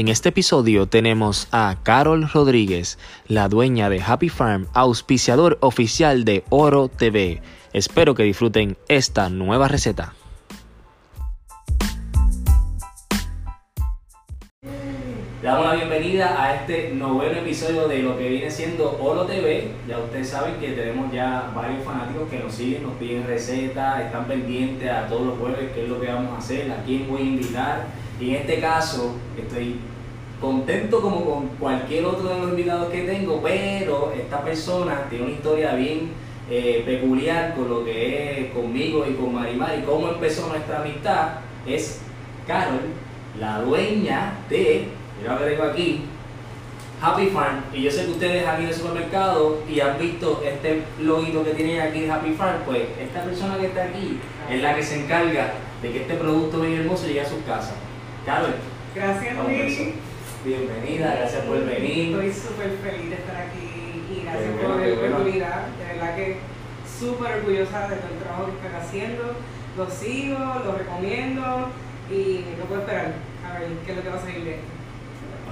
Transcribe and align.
En 0.00 0.08
este 0.08 0.30
episodio 0.30 0.86
tenemos 0.86 1.46
a 1.52 1.76
Carol 1.82 2.26
Rodríguez, 2.26 2.98
la 3.28 3.50
dueña 3.50 3.90
de 3.90 4.00
Happy 4.00 4.30
Farm, 4.30 4.66
auspiciador 4.72 5.58
oficial 5.60 6.24
de 6.24 6.42
Oro 6.48 6.88
TV. 6.88 7.42
Espero 7.74 8.14
que 8.14 8.22
disfruten 8.22 8.78
esta 8.88 9.28
nueva 9.28 9.68
receta. 9.68 10.14
Damos 15.42 15.66
la 15.66 15.74
bienvenida 15.74 16.42
a 16.42 16.54
este 16.54 16.94
noveno 16.94 17.40
episodio 17.40 17.86
de 17.86 17.98
lo 17.98 18.16
que 18.16 18.26
viene 18.26 18.50
siendo 18.50 18.96
Oro 19.02 19.26
TV. 19.26 19.70
Ya 19.86 19.98
ustedes 19.98 20.30
saben 20.30 20.54
que 20.54 20.72
tenemos 20.72 21.12
ya 21.12 21.52
varios 21.54 21.84
fanáticos 21.84 22.26
que 22.30 22.38
nos 22.38 22.54
siguen, 22.54 22.84
nos 22.84 22.94
piden 22.94 23.26
recetas, 23.26 24.00
están 24.00 24.24
pendientes 24.26 24.90
a 24.90 25.06
todos 25.08 25.26
los 25.26 25.38
jueves 25.38 25.72
qué 25.74 25.82
es 25.82 25.90
lo 25.90 26.00
que 26.00 26.06
vamos 26.06 26.32
a 26.32 26.38
hacer, 26.38 26.72
a 26.72 26.82
quién 26.84 27.06
voy 27.06 27.20
a 27.20 27.24
invitar. 27.24 28.09
Y 28.20 28.30
en 28.30 28.36
este 28.36 28.60
caso 28.60 29.14
estoy 29.36 29.76
contento 30.40 31.00
como 31.00 31.24
con 31.24 31.48
cualquier 31.58 32.04
otro 32.04 32.28
de 32.28 32.40
los 32.40 32.50
invitados 32.50 32.90
que 32.90 33.02
tengo, 33.02 33.40
pero 33.42 34.12
esta 34.16 34.42
persona 34.42 35.06
tiene 35.08 35.24
una 35.24 35.34
historia 35.34 35.74
bien 35.74 36.10
eh, 36.50 36.82
peculiar 36.84 37.54
con 37.54 37.68
lo 37.68 37.84
que 37.84 38.40
es 38.40 38.52
conmigo 38.52 39.06
y 39.08 39.14
con 39.14 39.34
Marimar 39.34 39.78
y 39.78 39.82
cómo 39.82 40.08
empezó 40.08 40.48
nuestra 40.48 40.80
amistad. 40.80 41.28
Es 41.66 42.00
Carol, 42.46 42.80
la 43.38 43.60
dueña 43.60 44.34
de, 44.48 44.88
mira 45.20 45.38
que 45.38 45.44
tengo 45.44 45.62
aquí, 45.64 46.02
Happy 47.00 47.26
Farm. 47.28 47.62
Y 47.72 47.82
yo 47.82 47.90
sé 47.90 48.04
que 48.04 48.10
ustedes 48.10 48.46
han 48.46 48.60
ido 48.60 48.68
al 48.68 48.74
supermercado 48.74 49.62
y 49.68 49.80
han 49.80 49.98
visto 49.98 50.42
este 50.44 50.82
loguito 51.00 51.42
que 51.44 51.54
tiene 51.54 51.80
aquí 51.80 52.00
de 52.02 52.10
Happy 52.10 52.32
Farm. 52.32 52.62
Pues 52.66 52.82
esta 53.00 53.22
persona 53.22 53.56
que 53.58 53.66
está 53.66 53.84
aquí 53.84 54.18
es 54.50 54.60
la 54.60 54.74
que 54.74 54.82
se 54.82 55.04
encarga 55.04 55.52
de 55.80 55.92
que 55.92 56.02
este 56.02 56.14
producto 56.14 56.60
bien 56.60 56.80
hermoso 56.80 57.06
llegue 57.06 57.22
a 57.22 57.28
sus 57.28 57.42
casas. 57.46 57.74
Carol. 58.24 58.54
Gracias, 58.94 59.36
Luis. 59.46 59.78
Bienvenida, 60.44 61.14
gracias 61.16 61.44
por 61.44 61.64
venir. 61.64 62.14
Estoy 62.16 62.32
súper 62.32 62.70
feliz 62.82 63.10
de 63.10 63.16
estar 63.16 63.36
aquí 63.36 64.02
y 64.10 64.24
gracias 64.24 64.52
bueno, 64.54 64.68
por 64.68 64.80
la 64.80 64.94
bueno. 64.94 65.16
oportunidad. 65.16 65.66
De 65.78 65.94
verdad 65.94 66.16
que 66.16 66.36
súper 66.98 67.32
orgullosa 67.38 67.88
de 67.88 67.96
todo 67.96 68.12
el 68.12 68.18
trabajo 68.22 68.46
que 68.46 68.66
están 68.66 68.80
haciendo. 68.80 69.22
Lo 69.76 69.90
sigo, 69.90 70.38
lo 70.64 70.72
recomiendo 70.76 71.68
y 72.10 72.44
no 72.58 72.64
puedo 72.64 72.80
esperar 72.80 73.12
a 73.46 73.58
ver 73.58 73.68
qué 73.84 73.90
es 73.92 73.96
lo 73.96 74.02
que 74.02 74.08
va 74.08 74.16
a 74.16 74.20
salir 74.20 74.44
de 74.44 74.50
esto. 74.50 74.66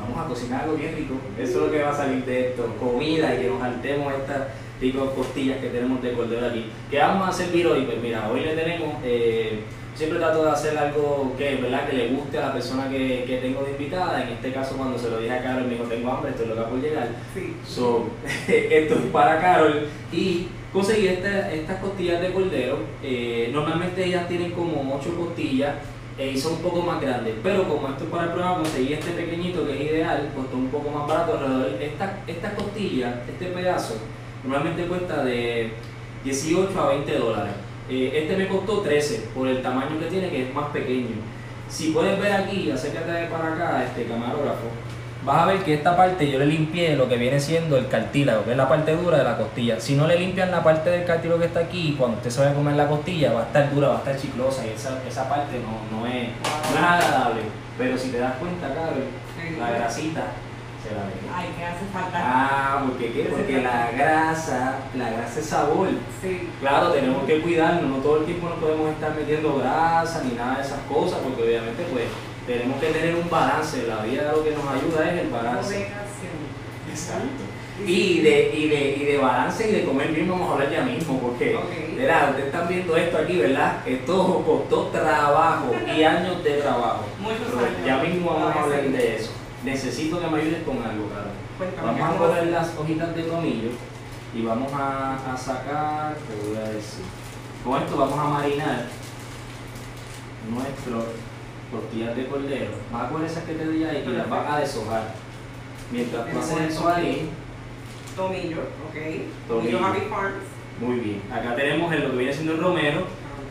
Vamos 0.00 0.24
a 0.24 0.28
cocinar 0.28 0.62
algo 0.62 0.76
bien 0.76 0.96
rico. 0.96 1.14
Eso 1.38 1.50
es 1.50 1.66
lo 1.66 1.70
que 1.70 1.82
va 1.82 1.90
a 1.90 1.96
salir 1.96 2.24
de 2.24 2.48
esto. 2.48 2.74
Comida 2.80 3.34
y 3.34 3.42
que 3.42 3.50
nos 3.50 3.60
saltemos 3.60 4.12
estas 4.14 4.48
de 4.80 4.92
costillas 4.92 5.58
que 5.58 5.68
tenemos 5.68 6.02
de 6.02 6.12
cordero 6.12 6.46
aquí. 6.46 6.70
¿Qué 6.90 6.98
vamos 6.98 7.28
a 7.28 7.32
servir 7.32 7.66
hoy? 7.66 7.82
Pues 7.84 7.98
mira, 8.00 8.28
hoy 8.30 8.40
le 8.40 8.54
tenemos. 8.54 8.94
eh, 9.04 9.60
siempre 9.98 10.18
trato 10.20 10.44
de 10.44 10.50
hacer 10.50 10.78
algo 10.78 11.34
que, 11.36 11.56
¿verdad? 11.56 11.88
que 11.88 11.96
le 11.96 12.08
guste 12.08 12.38
a 12.38 12.46
la 12.46 12.52
persona 12.54 12.88
que, 12.88 13.24
que 13.26 13.38
tengo 13.38 13.62
de 13.64 13.72
invitada. 13.72 14.22
En 14.22 14.28
este 14.30 14.52
caso, 14.52 14.76
cuando 14.76 14.96
se 14.98 15.10
lo 15.10 15.18
dije 15.18 15.32
a 15.32 15.42
Carol, 15.42 15.64
me 15.64 15.70
dijo: 15.74 15.84
Tengo 15.84 16.10
hambre, 16.10 16.30
estoy 16.30 16.46
loca 16.46 16.68
por 16.68 16.80
llegar. 16.80 17.08
Sí. 17.34 17.54
So, 17.66 18.06
esto 18.48 18.94
es 18.94 19.00
para 19.12 19.40
Carol 19.40 19.86
y 20.12 20.46
conseguí 20.72 21.08
esta- 21.08 21.52
estas 21.52 21.78
costillas 21.80 22.20
de 22.22 22.32
cordero. 22.32 22.78
Eh, 23.02 23.50
normalmente 23.52 24.04
ellas 24.04 24.28
tienen 24.28 24.52
como 24.52 24.94
8 24.96 25.14
costillas 25.16 25.74
eh, 26.18 26.32
y 26.34 26.38
son 26.38 26.54
un 26.54 26.62
poco 26.62 26.82
más 26.82 27.00
grandes, 27.00 27.34
pero 27.42 27.68
como 27.68 27.88
esto 27.88 28.04
es 28.04 28.10
para 28.10 28.24
el 28.24 28.30
programa, 28.30 28.58
conseguí 28.58 28.92
este 28.92 29.10
pequeñito 29.12 29.66
que 29.66 29.74
es 29.74 29.90
ideal, 29.92 30.28
costó 30.34 30.56
un 30.56 30.68
poco 30.68 30.90
más 30.90 31.06
barato 31.08 31.32
alrededor. 31.38 31.82
Esta, 31.82 32.18
esta 32.26 32.54
costilla, 32.54 33.22
este 33.28 33.46
pedazo, 33.46 33.94
normalmente 34.44 34.84
cuesta 34.86 35.24
de 35.24 35.70
18 36.24 36.80
a 36.80 36.88
20 36.90 37.18
dólares. 37.18 37.52
Eh, 37.90 38.12
este 38.14 38.36
me 38.36 38.48
costó 38.48 38.80
13 38.80 39.30
por 39.34 39.48
el 39.48 39.62
tamaño 39.62 39.98
que 39.98 40.06
tiene, 40.06 40.28
que 40.28 40.48
es 40.48 40.54
más 40.54 40.68
pequeño. 40.70 41.16
Si 41.68 41.90
puedes 41.90 42.18
ver 42.20 42.32
aquí, 42.32 42.70
acércate 42.70 43.26
para 43.26 43.54
acá, 43.54 43.84
este 43.84 44.04
camarógrafo, 44.04 44.68
vas 45.24 45.42
a 45.42 45.46
ver 45.46 45.62
que 45.62 45.74
esta 45.74 45.96
parte 45.96 46.30
yo 46.30 46.38
le 46.38 46.46
limpié 46.46 46.96
lo 46.96 47.08
que 47.08 47.16
viene 47.16 47.40
siendo 47.40 47.76
el 47.76 47.88
cartílago, 47.88 48.44
que 48.44 48.52
es 48.52 48.56
la 48.56 48.68
parte 48.68 48.94
dura 48.94 49.18
de 49.18 49.24
la 49.24 49.36
costilla. 49.36 49.80
Si 49.80 49.94
no 49.94 50.06
le 50.06 50.18
limpian 50.18 50.50
la 50.50 50.62
parte 50.62 50.90
del 50.90 51.04
cartílago 51.04 51.40
que 51.40 51.46
está 51.46 51.60
aquí, 51.60 51.94
cuando 51.98 52.18
usted 52.18 52.30
se 52.30 52.40
vaya 52.40 52.52
a 52.52 52.54
comer 52.54 52.76
la 52.76 52.88
costilla, 52.88 53.32
va 53.32 53.40
a 53.40 53.46
estar 53.46 53.74
dura, 53.74 53.88
va 53.88 53.94
a 53.94 53.98
estar 53.98 54.18
chiclosa 54.18 54.66
y 54.66 54.70
esa, 54.70 54.98
esa 55.06 55.28
parte 55.28 55.58
no, 55.58 55.98
no, 55.98 56.06
es, 56.06 56.28
es 56.28 56.76
agradable. 56.76 57.42
Pero 57.76 57.96
si 57.96 58.10
te 58.10 58.18
das 58.18 58.34
cuenta, 58.36 58.68
Carol, 58.74 59.04
la 59.58 59.70
grasita 59.70 60.26
se 60.88 60.94
la 60.94 61.02
ve. 61.04 61.12
Ay, 61.34 61.48
¿qué 61.56 61.64
hace 61.64 61.84
falta? 61.92 62.18
Ah, 62.20 62.84
porque 62.86 63.12
qué? 63.12 63.22
Porque 63.24 63.62
la 63.62 63.90
grasa, 63.92 64.76
la 64.94 65.10
grasa 65.10 65.40
es 65.40 65.46
sabor. 65.46 65.88
Sí. 66.22 66.48
Claro, 66.60 66.92
tenemos 66.92 67.24
que 67.24 67.40
cuidarnos, 67.40 67.84
no 67.84 67.96
todo 67.98 68.18
el 68.20 68.24
tiempo 68.26 68.48
nos 68.48 68.58
podemos 68.58 68.90
estar 68.90 69.14
metiendo 69.14 69.56
grasa 69.58 70.22
ni 70.24 70.34
nada 70.34 70.56
de 70.56 70.62
esas 70.62 70.80
cosas, 70.88 71.18
porque 71.22 71.42
obviamente 71.42 71.84
pues 71.92 72.04
tenemos 72.46 72.80
que 72.80 72.86
tener 72.88 73.14
un 73.14 73.28
balance, 73.28 73.86
la 73.86 74.02
vida 74.02 74.32
lo 74.32 74.42
que 74.42 74.50
nos 74.52 74.66
ayuda 74.66 75.12
es 75.12 75.20
el 75.22 75.28
balance. 75.30 75.88
Exacto. 76.90 77.44
Y 77.86 78.20
de, 78.22 78.50
y, 78.56 78.68
de, 78.68 78.96
y 78.96 79.04
de 79.04 79.18
balance 79.18 79.68
y 79.68 79.72
de 79.72 79.84
comer 79.84 80.08
bien 80.08 80.28
vamos 80.28 80.50
a 80.50 80.52
hablar 80.54 80.68
ya 80.70 80.82
mismo, 80.82 81.20
porque 81.20 81.54
Ok. 81.54 81.96
verá, 81.96 82.26
ustedes 82.30 82.46
están 82.46 82.66
viendo 82.66 82.96
esto 82.96 83.18
aquí, 83.18 83.36
¿verdad? 83.38 83.76
Esto 83.86 84.42
costó 84.44 84.86
trabajo 84.86 85.72
y 85.86 86.02
años 86.02 86.42
de 86.42 86.54
trabajo. 86.54 87.04
Muchos 87.20 87.38
Pero 87.46 87.58
años. 87.60 87.86
Ya 87.86 87.96
mismo 87.98 88.30
vamos 88.32 88.56
a 88.56 88.62
hablar 88.62 88.82
de 88.82 89.16
eso. 89.16 89.30
Necesito 89.64 90.20
que 90.20 90.26
me 90.28 90.40
ayudes 90.40 90.62
con 90.62 90.76
algo, 90.76 91.08
claro. 91.08 91.30
Vamos 91.84 92.00
a 92.00 92.12
¿qué 92.12 92.18
coger 92.18 92.46
las 92.48 92.78
hojitas 92.78 93.16
de 93.16 93.22
tomillo 93.24 93.70
y 94.34 94.42
vamos 94.42 94.72
a, 94.72 95.32
a 95.32 95.36
sacar, 95.36 96.14
te 96.14 96.48
voy 96.48 96.56
a 96.56 96.68
decir, 96.70 97.04
con 97.64 97.82
esto 97.82 97.96
vamos 97.96 98.18
a 98.18 98.24
marinar 98.24 98.86
nuestras 100.48 101.04
tortillas 101.70 102.16
de 102.16 102.26
cordero. 102.26 102.70
Vas 102.92 103.04
a 103.04 103.08
coger 103.08 103.26
esas 103.26 103.44
que 103.44 103.54
te 103.54 103.68
di 103.68 103.84
ahí 103.84 104.04
y 104.06 104.10
las 104.12 104.30
vas 104.30 104.52
a 104.52 104.58
deshojar. 104.60 105.14
Mientras 105.90 106.30
tú 106.30 106.38
haces 106.38 106.60
eso 106.72 106.88
ahí, 106.88 107.30
Tomillo, 108.16 108.62
ok. 108.88 108.96
Tomillo. 109.46 109.84
Happy 109.84 110.00
Farms. 110.10 110.44
muy 110.80 110.96
bien. 110.98 111.22
Acá 111.32 111.54
tenemos 111.54 111.92
en 111.92 112.02
lo 112.02 112.10
que 112.10 112.16
viene 112.16 112.32
siendo 112.32 112.52
el 112.54 112.60
romero. 112.60 113.02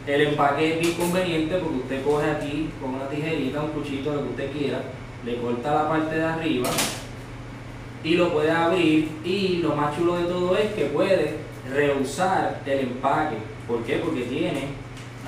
El 0.05 0.21
empaque 0.21 0.73
es 0.73 0.79
bien 0.79 0.93
conveniente 0.93 1.57
porque 1.57 1.77
usted 1.77 2.03
coge 2.03 2.31
aquí 2.31 2.69
con 2.81 2.95
una 2.95 3.09
tijerita, 3.09 3.61
un 3.61 3.71
cuchillo, 3.71 4.13
lo 4.13 4.23
que 4.23 4.29
usted 4.29 4.51
quiera, 4.51 4.81
le 5.27 5.41
corta 5.41 5.75
la 5.75 5.89
parte 5.89 6.15
de 6.15 6.23
arriba 6.23 6.69
y 8.01 8.15
lo 8.15 8.31
puede 8.31 8.49
abrir 8.49 9.09
y 9.25 9.57
lo 9.57 9.75
más 9.75 9.93
chulo 9.93 10.15
de 10.15 10.23
todo 10.23 10.57
es 10.57 10.71
que 10.71 10.85
puede 10.85 11.35
reusar 11.69 12.61
el 12.65 12.79
empaque. 12.79 13.35
¿Por 13.67 13.83
qué? 13.83 13.97
Porque 13.97 14.21
tiene 14.21 14.67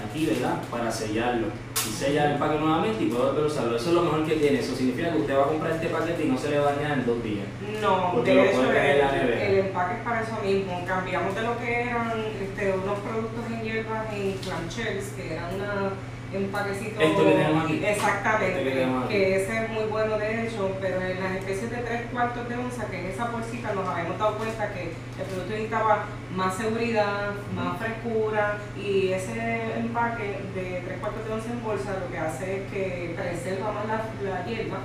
aquí, 0.01 0.25
¿verdad? 0.25 0.61
Para 0.71 0.89
sellarlo. 0.89 1.47
Y 1.75 1.91
sella 1.91 2.27
el 2.27 2.31
empaque 2.33 2.59
nuevamente 2.59 3.03
y 3.03 3.07
puede 3.07 3.25
volver 3.25 3.43
a 3.43 3.47
usarlo. 3.47 3.75
Eso 3.75 3.89
es 3.89 3.95
lo 3.95 4.03
mejor 4.03 4.25
que 4.25 4.35
tiene. 4.35 4.59
Eso 4.59 4.73
significa 4.73 5.11
que 5.11 5.17
usted 5.17 5.37
va 5.37 5.43
a 5.43 5.47
comprar 5.47 5.71
este 5.73 5.87
paquete 5.87 6.25
y 6.25 6.29
no 6.29 6.37
se 6.37 6.51
le 6.51 6.59
va 6.59 6.69
a 6.69 6.73
dañar 6.75 6.99
en 6.99 7.05
dos 7.05 7.21
días. 7.21 7.45
No, 7.81 8.11
Porque 8.13 8.29
de 8.29 8.35
lo 8.35 8.43
hecho 8.43 8.55
puede 8.55 8.71
tener 8.71 8.95
en 8.95 8.99
la 8.99 9.21
el, 9.21 9.33
el 9.33 9.57
empaque 9.65 9.95
es 9.95 10.01
para 10.03 10.21
eso 10.21 10.39
mismo. 10.41 10.85
Cambiamos 10.87 11.35
de 11.35 11.41
lo 11.41 11.59
que 11.59 11.81
eran 11.81 12.13
este, 12.41 12.73
unos 12.73 12.99
productos 12.99 13.43
en 13.51 13.61
hierbas 13.63 14.13
en 14.13 14.33
clamshells, 14.37 15.09
que 15.17 15.33
eran 15.33 15.55
una 15.55 15.91
empaquecito. 16.33 16.99
Esto 17.01 17.23
que 17.25 17.31
tenemos 17.31 17.63
aquí. 17.65 17.83
Exactamente, 17.85 18.47
Este 18.59 18.63
que 18.63 18.69
tenemos 18.71 19.05
aquí. 19.05 19.13
que 19.13 19.35
ese 19.43 19.63
es 19.63 19.69
muy 19.69 19.83
bueno 19.85 20.17
de 20.17 20.47
hecho, 20.47 20.77
pero 20.81 21.01
en 21.01 21.19
las 21.19 21.31
especies 21.37 21.71
de 21.71 21.77
3 21.77 22.01
cuartos 22.11 22.49
de 22.49 22.55
onza, 22.55 22.85
que 22.87 22.99
en 22.99 23.05
esa 23.07 23.25
bolsita 23.25 23.73
nos 23.73 23.87
habíamos 23.87 24.17
dado 24.19 24.37
cuenta 24.37 24.73
que 24.73 24.83
el 24.83 25.25
producto 25.25 25.51
necesitaba 25.51 26.05
más 26.35 26.55
seguridad, 26.55 27.31
más 27.55 27.77
frescura 27.79 28.57
y 28.77 29.11
ese 29.11 29.73
empaque 29.77 30.37
de 30.53 30.81
3 30.85 30.99
cuartos 30.99 31.25
de 31.25 31.33
onza 31.33 31.51
en 31.51 31.63
bolsa 31.63 31.97
lo 31.99 32.11
que 32.11 32.17
hace 32.19 32.57
es 32.57 32.71
que 32.71 33.13
preserva 33.17 33.71
más 33.71 33.85
la, 33.87 34.29
la 34.29 34.45
hierba 34.45 34.77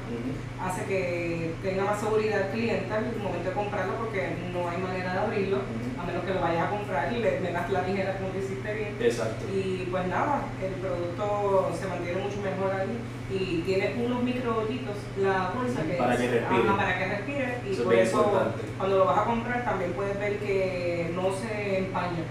hace 0.64 0.85
que 0.87 1.52
tenga 1.62 1.85
más 1.85 2.00
seguridad 2.00 2.40
el 2.40 2.49
cliente 2.49 2.93
al 2.93 3.05
momento 3.23 3.50
de 3.50 3.55
comprarlo 3.55 3.94
porque 3.97 4.29
no 4.52 4.69
hay 4.70 4.79
manera 4.79 5.12
de 5.12 5.19
abrirlo 5.19 5.58
a 6.00 6.06
menos 6.06 6.25
que 6.25 6.32
lo 6.35 6.40
vayas 6.40 6.67
a 6.67 6.70
comprar 6.70 7.12
y 7.12 7.19
le 7.19 7.40
metas 7.40 7.70
la 7.70 7.82
tijera 7.85 8.17
como 8.17 8.31
lo 8.32 8.38
hiciste 8.38 8.73
bien 8.75 8.97
Exacto. 8.99 9.44
y 9.55 9.87
pues 9.90 10.06
nada, 10.06 10.40
el 10.64 10.73
producto 10.81 11.33
se 11.78 11.86
mantiene 11.86 12.22
mucho 12.22 12.38
mejor 12.42 12.70
ahí 12.75 12.98
y 13.31 13.62
tiene 13.62 13.94
unos 14.04 14.22
micro 14.22 14.58
hoyitos 14.58 14.96
la 15.19 15.50
bolsa 15.54 15.82
que 15.82 15.94
Para 15.94 16.16
que 16.16 16.28
respire. 16.31 16.62
ajá, 16.69 16.76
para 16.76 16.98
que 16.98 17.04
respire 17.08 17.58
y 17.66 17.72
Eso 17.72 17.84
por 17.84 17.94
eso 17.94 18.16
importante. 18.19 18.62
cuando 18.78 18.98
lo 18.98 19.04
vas 19.06 19.19
a 19.19 19.25
comprar 19.25 19.64
también 19.64 19.92
puedes 19.92 20.19
ver 20.19 20.38
que 20.38 21.10
no 21.14 21.32
se 21.32 21.78
empaña 21.78 22.25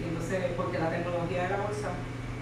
Y 0.00 0.08
entonces, 0.08 0.38
porque 0.56 0.78
la 0.78 0.90
tecnología 0.90 1.44
de 1.44 1.48
la 1.50 1.56
bolsa 1.64 1.88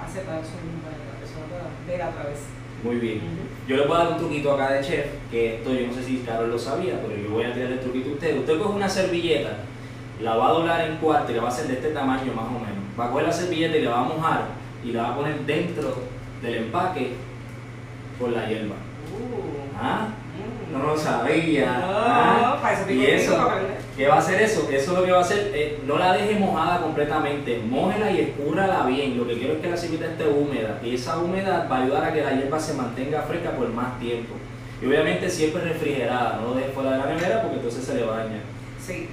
hace 0.03 0.21
para 0.23 0.41
eso 0.41 0.51
para 0.83 0.97
que 0.99 1.07
la 1.13 1.17
persona 1.21 1.45
pueda 1.47 1.67
ver 1.87 2.03
a 2.03 2.11
través. 2.11 2.39
Muy 2.83 2.97
bien. 2.97 3.21
Yo 3.69 3.77
le 3.77 3.83
puedo 3.85 4.03
dar 4.03 4.13
un 4.15 4.19
truquito 4.19 4.53
acá 4.55 4.73
de 4.73 4.83
chef, 4.83 5.07
que 5.31 5.57
esto 5.57 5.73
yo 5.73 5.87
no 5.87 5.93
sé 5.95 6.03
si 6.03 6.19
Carol 6.27 6.51
lo 6.51 6.59
sabía, 6.59 7.01
pero 7.01 7.15
yo 7.17 7.31
voy 7.31 7.45
a 7.45 7.55
tirarle 7.55 7.77
el 7.77 7.81
truquito 7.81 8.11
a 8.11 8.13
usted. 8.15 8.39
Usted 8.41 8.59
coge 8.59 8.75
una 8.75 8.89
servilleta, 8.89 9.59
la 10.21 10.35
va 10.35 10.49
a 10.49 10.53
doblar 10.53 10.81
en 10.91 10.97
cuarto 10.97 11.31
y 11.31 11.37
la 11.37 11.43
va 11.43 11.49
a 11.49 11.53
hacer 11.53 11.69
de 11.69 11.75
este 11.75 11.91
tamaño 11.91 12.33
más 12.35 12.47
o 12.47 12.59
menos. 12.59 12.83
Va 12.99 13.07
a 13.07 13.11
coger 13.11 13.27
la 13.29 13.33
servilleta 13.33 13.77
y 13.77 13.83
la 13.83 13.91
va 13.93 14.01
a 14.01 14.05
mojar 14.05 14.43
y 14.85 14.93
la 14.93 15.03
va 15.03 15.09
a 15.11 15.17
poner 15.17 15.41
dentro 15.41 15.95
del 16.43 16.55
empaque 16.57 17.13
con 18.19 18.35
la 18.35 18.49
hierba. 18.49 18.77
Uh, 19.13 19.79
¿Ah? 19.81 20.09
mm. 20.09 20.73
No 20.73 20.85
lo 20.85 20.97
sabía. 20.97 21.67
No, 21.67 21.87
¿Ah? 21.89 22.59
para 22.61 22.81
eso 22.81 22.91
Y 22.91 23.07
eso. 23.07 23.51
¿Qué 23.97 24.09
va 24.09 24.15
a 24.15 24.19
hacer 24.19 24.41
eso? 24.41 24.69
Eso 24.71 24.95
lo 24.95 25.05
que 25.05 25.13
va 25.13 25.19
a 25.19 25.21
hacer, 25.21 25.51
eh, 25.55 25.79
no 25.87 25.99
la 25.99 26.15
deje 26.15 26.39
mojada 26.39 26.81
completamente, 26.81 27.61
mójela 27.69 28.11
y 28.11 28.21
escúrrala 28.21 28.87
bien. 28.87 29.19
Lo 29.19 29.27
que 29.27 29.35
quiero 29.35 29.55
es 29.55 29.61
que 29.61 29.69
la 29.69 29.77
servilleta 29.77 30.13
esté 30.13 30.27
húmeda 30.27 30.81
y 30.83 30.95
esa 30.95 31.19
humedad 31.19 31.69
va 31.71 31.79
a 31.79 31.83
ayudar 31.83 32.05
a 32.05 32.13
que 32.13 32.23
la 32.23 32.33
hierba 32.33 32.59
se 32.59 32.73
mantenga 32.75 33.23
fresca 33.23 33.51
por 33.51 33.69
más 33.69 33.99
tiempo. 34.01 34.35
Y 34.81 34.87
obviamente 34.87 35.29
siempre 35.29 35.63
refrigerada, 35.63 36.41
no 36.41 36.49
lo 36.49 36.55
deje 36.55 36.71
fuera 36.71 36.93
de 36.93 36.99
la 36.99 37.07
nevera 37.07 37.43
porque 37.43 37.57
entonces 37.57 37.85
se 37.85 37.95
le 37.95 38.05
va 38.05 38.15
a 38.15 38.25
dañar. 38.25 38.41
Sí. 38.85 39.09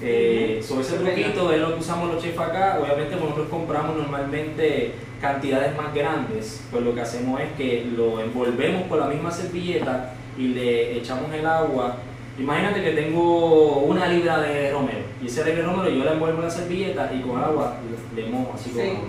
Eh, 0.00 0.60
sobre 0.66 0.80
ese 0.80 0.96
truquito 0.96 1.52
es 1.52 1.60
lo 1.60 1.74
que 1.74 1.80
usamos 1.80 2.12
los 2.12 2.22
chefs 2.22 2.38
acá. 2.38 2.80
Obviamente 2.82 3.14
nosotros 3.14 3.48
compramos 3.48 3.96
normalmente 3.96 4.94
cantidades 5.26 5.74
más 5.76 5.94
grandes, 5.94 6.60
pues 6.70 6.82
lo 6.84 6.94
que 6.94 7.00
hacemos 7.00 7.40
es 7.40 7.52
que 7.56 7.86
lo 7.96 8.20
envolvemos 8.20 8.82
con 8.88 8.98
la 9.00 9.06
misma 9.06 9.30
servilleta 9.30 10.12
y 10.36 10.48
le 10.48 10.98
echamos 10.98 11.32
el 11.32 11.46
agua. 11.46 11.96
Imagínate 12.38 12.82
que 12.82 12.90
tengo 12.90 13.78
una 13.80 14.08
libra 14.08 14.40
de 14.40 14.72
romero 14.72 15.04
y 15.22 15.26
ese 15.26 15.44
libra 15.44 15.60
de 15.62 15.66
romero 15.68 15.90
yo 15.94 16.04
le 16.04 16.12
envuelvo 16.12 16.38
en 16.38 16.44
la 16.44 16.50
servilleta 16.50 17.10
y 17.14 17.20
con 17.20 17.42
agua 17.42 17.76
le, 18.16 18.26
mojo 18.26 18.52
así 18.54 18.70
Sí. 18.70 18.76
como 18.78 18.90
Ujú, 19.04 19.08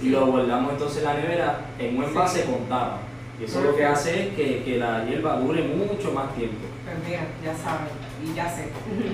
y 0.00 0.04
sí. 0.04 0.08
lo 0.10 0.26
guardamos 0.26 0.72
entonces 0.72 0.98
en 0.98 1.04
la 1.04 1.14
nevera 1.14 1.60
en 1.78 1.96
un 1.98 2.04
envase 2.04 2.42
Sí. 2.42 2.48
con 2.50 2.60
tapa. 2.68 3.00
Y 3.40 3.44
eso 3.44 3.60
lo 3.62 3.76
que 3.76 3.84
hace 3.84 4.28
es 4.28 4.34
que, 4.34 4.62
que 4.62 4.78
la 4.78 5.04
hierba 5.04 5.36
dure 5.36 5.62
mucho 5.64 6.12
más 6.12 6.32
tiempo. 6.36 6.54
Pues 6.84 6.96
mira, 7.06 7.26
ya 7.44 7.52
saben, 7.54 7.88
y 8.24 8.34
ya 8.34 8.48
sé. 8.48 8.68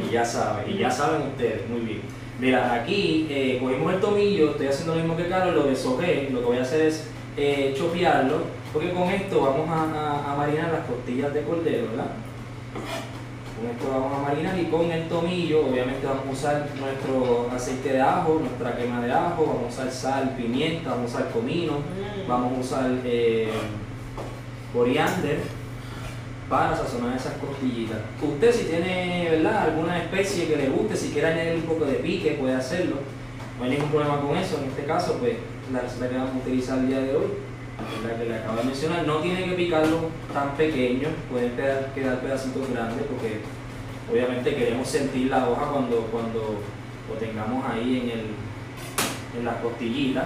Y 0.06 0.12
ya 0.12 0.24
saben, 0.24 0.70
y 0.70 0.78
ya 0.78 0.90
saben 0.90 1.22
ustedes, 1.28 1.66
muy 1.70 1.80
bien. 1.80 2.00
Mira, 2.40 2.72
aquí 2.72 3.26
eh, 3.28 3.58
cogimos 3.62 3.92
el 3.92 4.00
tomillo, 4.00 4.50
estoy 4.52 4.66
haciendo 4.68 4.94
lo 4.94 5.00
mismo 5.00 5.16
que 5.16 5.28
Carlos, 5.28 5.54
lo 5.54 5.62
deshojé, 5.64 6.28
lo 6.32 6.40
que 6.40 6.46
voy 6.46 6.56
a 6.58 6.62
hacer 6.62 6.82
es 6.86 7.04
eh, 7.36 7.74
chopearlo, 7.76 8.38
porque 8.72 8.90
con 8.92 9.08
esto 9.10 9.42
vamos 9.42 9.68
a, 9.68 9.82
a- 9.82 10.32
a 10.32 10.36
marinar 10.36 10.72
las 10.72 10.86
costillas 10.86 11.34
de 11.34 11.42
cordero, 11.42 11.88
¿verdad? 11.90 12.12
Con 13.60 13.70
esto 13.70 13.88
vamos 13.90 14.18
a 14.18 14.22
marinar 14.30 14.58
y 14.58 14.64
con 14.66 14.90
el 14.90 15.06
tomillo, 15.08 15.66
obviamente 15.66 16.06
vamos 16.06 16.24
a 16.28 16.30
usar 16.30 16.66
nuestro 16.80 17.50
aceite 17.54 17.92
de 17.92 18.00
ajo, 18.00 18.40
nuestra 18.40 18.74
quema 18.74 19.02
de 19.02 19.12
ajo, 19.12 19.44
vamos 19.44 19.64
a 19.78 19.82
usar 19.82 19.92
sal, 19.92 20.34
pimienta, 20.36 20.90
vamos 20.92 21.12
a 21.14 21.18
usar 21.18 21.30
comino, 21.32 21.72
Mm. 21.74 22.26
vamos 22.28 22.56
a 22.56 22.60
usar 22.60 22.90
eh, 23.04 23.48
coriander 24.72 25.40
para 26.50 26.76
sazonar 26.76 27.16
esas 27.16 27.34
costillitas. 27.34 27.98
Usted 28.20 28.52
si 28.52 28.64
tiene 28.64 29.28
¿verdad? 29.30 29.68
alguna 29.68 29.98
especie 29.98 30.48
que 30.48 30.56
le 30.56 30.68
guste, 30.68 30.96
si 30.96 31.10
quiere 31.10 31.28
añadir 31.28 31.54
un 31.54 31.62
poco 31.62 31.84
de 31.84 31.94
pique, 31.94 32.32
puede 32.32 32.56
hacerlo. 32.56 32.96
No 33.56 33.64
hay 33.64 33.70
ningún 33.70 33.90
problema 33.90 34.20
con 34.20 34.36
eso. 34.36 34.58
En 34.58 34.68
este 34.68 34.84
caso, 34.84 35.18
pues 35.20 35.36
la 35.72 35.80
receta 35.80 36.08
que 36.08 36.16
vamos 36.16 36.34
a 36.34 36.38
utilizar 36.38 36.78
el 36.80 36.88
día 36.88 37.00
de 37.00 37.14
hoy, 37.14 37.26
la 38.04 38.18
que 38.18 38.28
le 38.28 38.34
acabo 38.34 38.58
de 38.58 38.64
mencionar, 38.64 39.06
no 39.06 39.18
tiene 39.18 39.44
que 39.44 39.52
picarlo 39.52 40.10
tan 40.34 40.56
pequeño, 40.56 41.08
pueden 41.30 41.52
quedar, 41.52 42.20
pedacitos 42.20 42.68
grandes 42.68 43.06
porque 43.06 43.40
obviamente 44.10 44.54
queremos 44.54 44.88
sentir 44.88 45.30
la 45.30 45.48
hoja 45.48 45.70
cuando, 45.70 46.08
cuando 46.10 46.60
lo 47.08 47.14
tengamos 47.14 47.64
ahí 47.64 48.02
en, 48.02 48.10
el, 48.18 48.26
en 49.38 49.44
las 49.44 49.56
costillitas. 49.56 50.24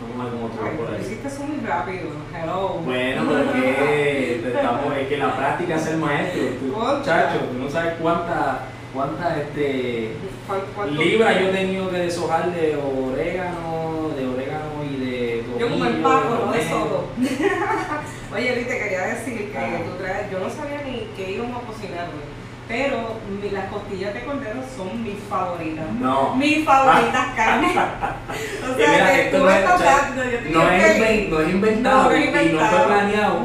Vamos 0.00 0.26
a 0.26 0.30
tú 0.30 0.64
Ay, 0.64 0.76
por 0.76 0.94
ahí. 0.94 1.00
hiciste 1.00 1.28
eso 1.28 1.42
muy 1.44 1.66
rápido. 1.66 2.08
Hello. 2.34 2.68
Bueno, 2.84 3.22
pero 3.28 3.52
que 3.52 4.48
estamos, 4.54 4.96
es 4.96 5.08
que 5.08 5.16
la 5.18 5.36
práctica 5.36 5.76
es 5.76 5.86
el 5.86 5.96
maestro. 5.98 6.42
Tú. 6.60 6.66
Muchacho, 6.76 7.38
tú 7.52 7.58
no 7.58 7.70
sabes 7.70 7.94
cuántas 8.00 8.58
cuánta, 8.92 9.36
este, 9.40 10.12
¿Cuál- 10.46 10.62
cuánto- 10.74 11.02
libras 11.02 11.40
yo 11.40 11.48
he 11.48 11.52
tenido 11.52 11.90
que 11.90 11.96
deshojar 11.98 12.52
de 12.52 12.76
orégano, 12.76 14.08
de 14.16 14.26
orégano 14.26 14.84
y 14.88 14.96
de 15.04 15.44
Yo 15.58 15.68
como 15.68 15.84
el 15.84 15.90
tomillo, 16.02 16.08
paco, 16.08 16.42
no 16.46 16.52
de 16.52 16.58
todo. 16.60 17.04
Oye, 18.34 18.54
Luis, 18.54 18.68
te 18.68 18.78
quería 18.78 19.00
decir 19.06 19.52
que 19.52 19.84
tú 19.84 19.96
traes, 20.02 20.30
yo 20.30 20.38
no 20.40 20.48
sabía 20.50 20.82
ni 20.86 21.08
que 21.16 21.32
íbamos 21.32 21.62
a 21.62 21.66
cocinar 21.66 22.06
hoy, 22.08 22.22
pero 22.68 22.96
mi- 23.42 23.50
las 23.50 23.66
costillas 23.70 24.14
de 24.14 24.24
cordero 24.24 24.60
son 24.76 25.02
mis 25.02 25.18
favoritas. 25.28 25.84
No. 26.00 26.34
Mis 26.36 26.64
favoritas 26.64 27.26
carnes. 27.36 27.70
O 27.72 28.76
mira, 28.76 28.96
sea, 28.96 29.14
que 29.30 29.36
tú 29.36 29.44
me 29.44 29.58
estás 29.58 29.74
o 29.80 29.82
sea, 29.82 29.96
dando, 29.96 30.24
yo 30.24 30.50
No 30.50 30.70
es, 30.70 30.96
inven- 30.98 31.28
no 31.28 31.40
es 31.40 31.48
inventado 31.50 32.10
No, 32.10 32.16
y 32.16 32.52
no 32.52 32.60
fue 32.66 32.86
planeado. 32.86 33.40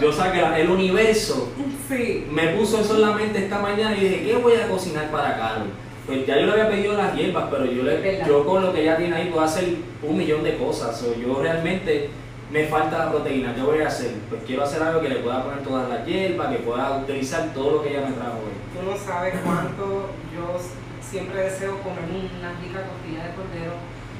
Yo 0.00 0.12
saqué 0.12 0.42
el 0.60 0.70
universo 0.70 1.52
Sí. 1.88 2.26
me 2.30 2.48
puso 2.48 2.80
eso 2.80 2.96
en 2.96 3.00
la 3.00 3.12
mente 3.12 3.38
esta 3.38 3.58
mañana 3.60 3.96
y 3.96 4.00
dije, 4.00 4.22
¿qué 4.26 4.36
voy 4.36 4.52
a 4.56 4.68
cocinar 4.68 5.10
para 5.10 5.38
Carlos? 5.38 5.68
Pues 6.06 6.26
ya 6.26 6.38
yo 6.38 6.46
le 6.46 6.52
había 6.52 6.68
pedido 6.68 6.92
las 6.94 7.14
hierbas, 7.14 7.44
pero 7.50 7.64
yo, 7.64 7.82
le, 7.82 8.22
yo 8.26 8.44
con 8.44 8.62
lo 8.62 8.72
que 8.74 8.82
ella 8.82 8.96
tiene 8.98 9.16
ahí 9.16 9.28
puedo 9.30 9.44
hacer 9.44 9.64
un 10.02 10.16
millón 10.18 10.42
de 10.44 10.56
cosas. 10.58 11.02
O 11.02 11.18
yo 11.18 11.40
realmente 11.42 12.10
me 12.50 12.64
falta 12.64 12.98
la 12.98 13.10
proteína. 13.10 13.54
¿Qué 13.54 13.62
voy 13.62 13.80
a 13.80 13.88
hacer? 13.88 14.12
Pues 14.28 14.42
quiero 14.46 14.64
hacer 14.64 14.82
algo 14.82 15.00
que 15.00 15.08
le 15.08 15.16
pueda 15.16 15.44
poner 15.44 15.62
todas 15.62 15.88
las 15.88 16.06
hierbas, 16.06 16.52
que 16.52 16.62
pueda 16.62 16.98
utilizar 16.98 17.52
todo 17.52 17.72
lo 17.72 17.82
que 17.82 17.90
ella 17.90 18.06
me 18.08 18.14
trajo 18.14 18.38
hoy. 18.38 18.80
Tú 18.80 18.90
no 18.90 18.96
sabes 18.96 19.34
cuánto 19.44 20.08
yo 20.34 20.58
siempre 21.00 21.42
deseo 21.42 21.78
comer 21.78 22.04
una 22.04 22.52
rica 22.60 22.86
costilla 22.88 23.24
de 23.24 23.34
cordero. 23.34 23.72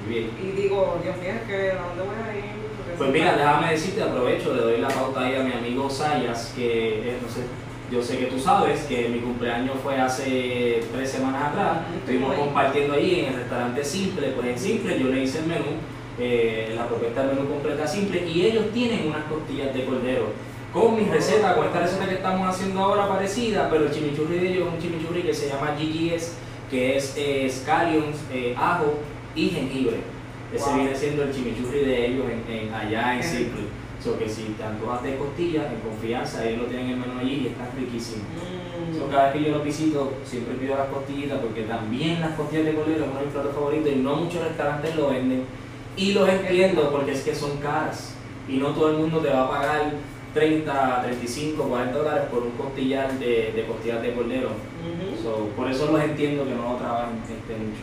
Bien. 0.09 0.31
Y 0.43 0.63
digo, 0.63 0.99
Dios 1.03 1.17
mío, 1.19 1.33
que 1.47 1.73
¿a 1.73 1.83
dónde 1.83 2.03
voy 2.03 2.17
a 2.17 2.37
ir? 2.37 2.53
Porque 2.77 2.97
Pues 2.97 3.11
mira, 3.11 3.37
déjame 3.37 3.73
decirte, 3.73 4.03
aprovecho, 4.03 4.55
le 4.55 4.63
doy 4.63 4.79
la 4.79 4.89
pauta 4.89 5.21
ahí 5.21 5.35
a 5.35 5.43
mi 5.43 5.53
amigo 5.53 5.91
Sayas, 5.91 6.53
que 6.55 7.17
no 7.21 7.29
sé, 7.29 7.43
yo 7.91 8.03
sé 8.03 8.19
que 8.19 8.27
tú 8.27 8.39
sabes 8.39 8.85
que 8.85 9.09
mi 9.09 9.19
cumpleaños 9.19 9.77
fue 9.83 10.01
hace 10.01 10.83
tres 10.93 11.11
semanas 11.11 11.51
atrás, 11.51 11.79
estuvimos 11.99 12.35
compartiendo 12.37 12.95
ahí 12.95 13.21
en 13.21 13.33
el 13.33 13.41
restaurante 13.41 13.85
Simple, 13.85 14.29
pues 14.29 14.47
en 14.47 14.59
Simple 14.59 14.99
yo 14.99 15.09
le 15.09 15.23
hice 15.23 15.41
el 15.41 15.47
menú, 15.47 15.65
eh, 16.19 16.73
la 16.77 16.87
propuesta 16.89 17.27
del 17.27 17.37
menú 17.37 17.49
completa 17.49 17.87
Simple, 17.87 18.27
y 18.29 18.47
ellos 18.47 18.67
tienen 18.73 19.09
unas 19.09 19.25
costillas 19.25 19.73
de 19.75 19.85
cordero. 19.85 20.27
Con 20.73 20.97
mi 20.97 21.05
receta, 21.05 21.55
con 21.55 21.67
esta 21.67 21.81
receta 21.81 22.07
que 22.09 22.15
estamos 22.17 22.47
haciendo 22.55 22.81
ahora 22.81 23.09
parecida, 23.09 23.69
pero 23.71 23.87
el 23.87 23.91
chimichurri 23.91 24.39
de 24.39 24.53
ellos 24.53 24.69
es 24.69 24.75
un 24.75 24.81
chimichurri 24.81 25.23
que 25.23 25.33
se 25.35 25.49
llama 25.49 25.75
GGS, 25.79 26.33
que 26.71 26.97
es 26.97 27.15
eh, 27.17 27.49
scallions, 27.51 28.17
eh, 28.33 28.55
ajo 28.57 28.95
y 29.35 29.49
jengibre. 29.49 29.97
Ese 30.55 30.65
Wow. 30.67 30.75
viene 30.77 30.95
siendo 30.95 31.23
el 31.25 31.33
chimichurri 31.33 31.81
de 31.85 32.07
ellos 32.07 32.25
en, 32.31 32.55
en- 32.55 32.75
allá 32.75 33.17
en 33.17 33.23
Simple. 33.23 33.63
So 34.03 34.17
que 34.19 34.29
si 34.29 34.43
te 34.57 34.63
antojas 34.63 35.03
de 35.03 35.17
costillas, 35.17 35.67
en 35.73 35.81
confianza, 35.81 36.45
ellos 36.47 36.63
lo 36.63 36.67
tienen 36.69 36.87
en 36.87 36.93
el 36.93 36.99
menú 37.01 37.19
allí 37.21 37.43
y 37.45 37.47
están 37.49 37.69
riquísimos. 37.77 38.23
Mm. 38.31 38.97
So, 38.97 39.09
cada 39.11 39.25
vez 39.25 39.33
que 39.43 39.49
yo 39.51 39.57
los 39.57 39.65
visito, 39.65 40.13
siempre 40.25 40.55
pido 40.55 40.77
las 40.77 40.87
costillitas 40.89 41.39
porque 41.41 41.63
también 41.63 42.21
las 42.21 42.35
costillas 42.35 42.67
de 42.67 42.75
cordero 42.75 43.05
es 43.05 43.11
uno 43.11 43.19
de 43.19 43.25
mis 43.27 43.35
platos 43.35 43.55
favoritos 43.55 43.91
y 43.93 43.97
no 43.97 44.17
muchos 44.17 44.45
restaurantes 44.45 44.95
lo 44.97 45.09
venden. 45.09 45.45
Y 45.99 46.13
los 46.13 46.29
entiendo 46.29 46.91
porque 46.93 47.13
es 47.13 47.23
que 47.23 47.35
son 47.35 47.57
caras 47.59 48.15
y 48.49 48.57
no 48.57 48.69
todo 48.69 48.91
el 48.91 48.97
mundo 48.99 49.19
te 49.19 49.29
va 49.31 49.45
a 49.45 49.51
pagar 49.51 49.93
30, 50.33 51.03
35, 51.03 51.63
40 51.65 51.99
dólares 51.99 52.25
por 52.31 52.45
un 52.45 52.53
costillar 52.53 53.13
de, 53.19 53.53
de 53.55 53.67
costillas 53.67 54.01
de 54.03 54.13
cordero. 54.15 54.51
So, 55.23 55.49
por 55.57 55.69
eso 55.71 55.91
los 55.91 56.01
entiendo 56.01 56.45
que 56.45 56.55
no 56.55 56.73
lo 56.73 56.77
trabajan 56.77 57.19
este, 57.25 57.55
mucho. 57.57 57.83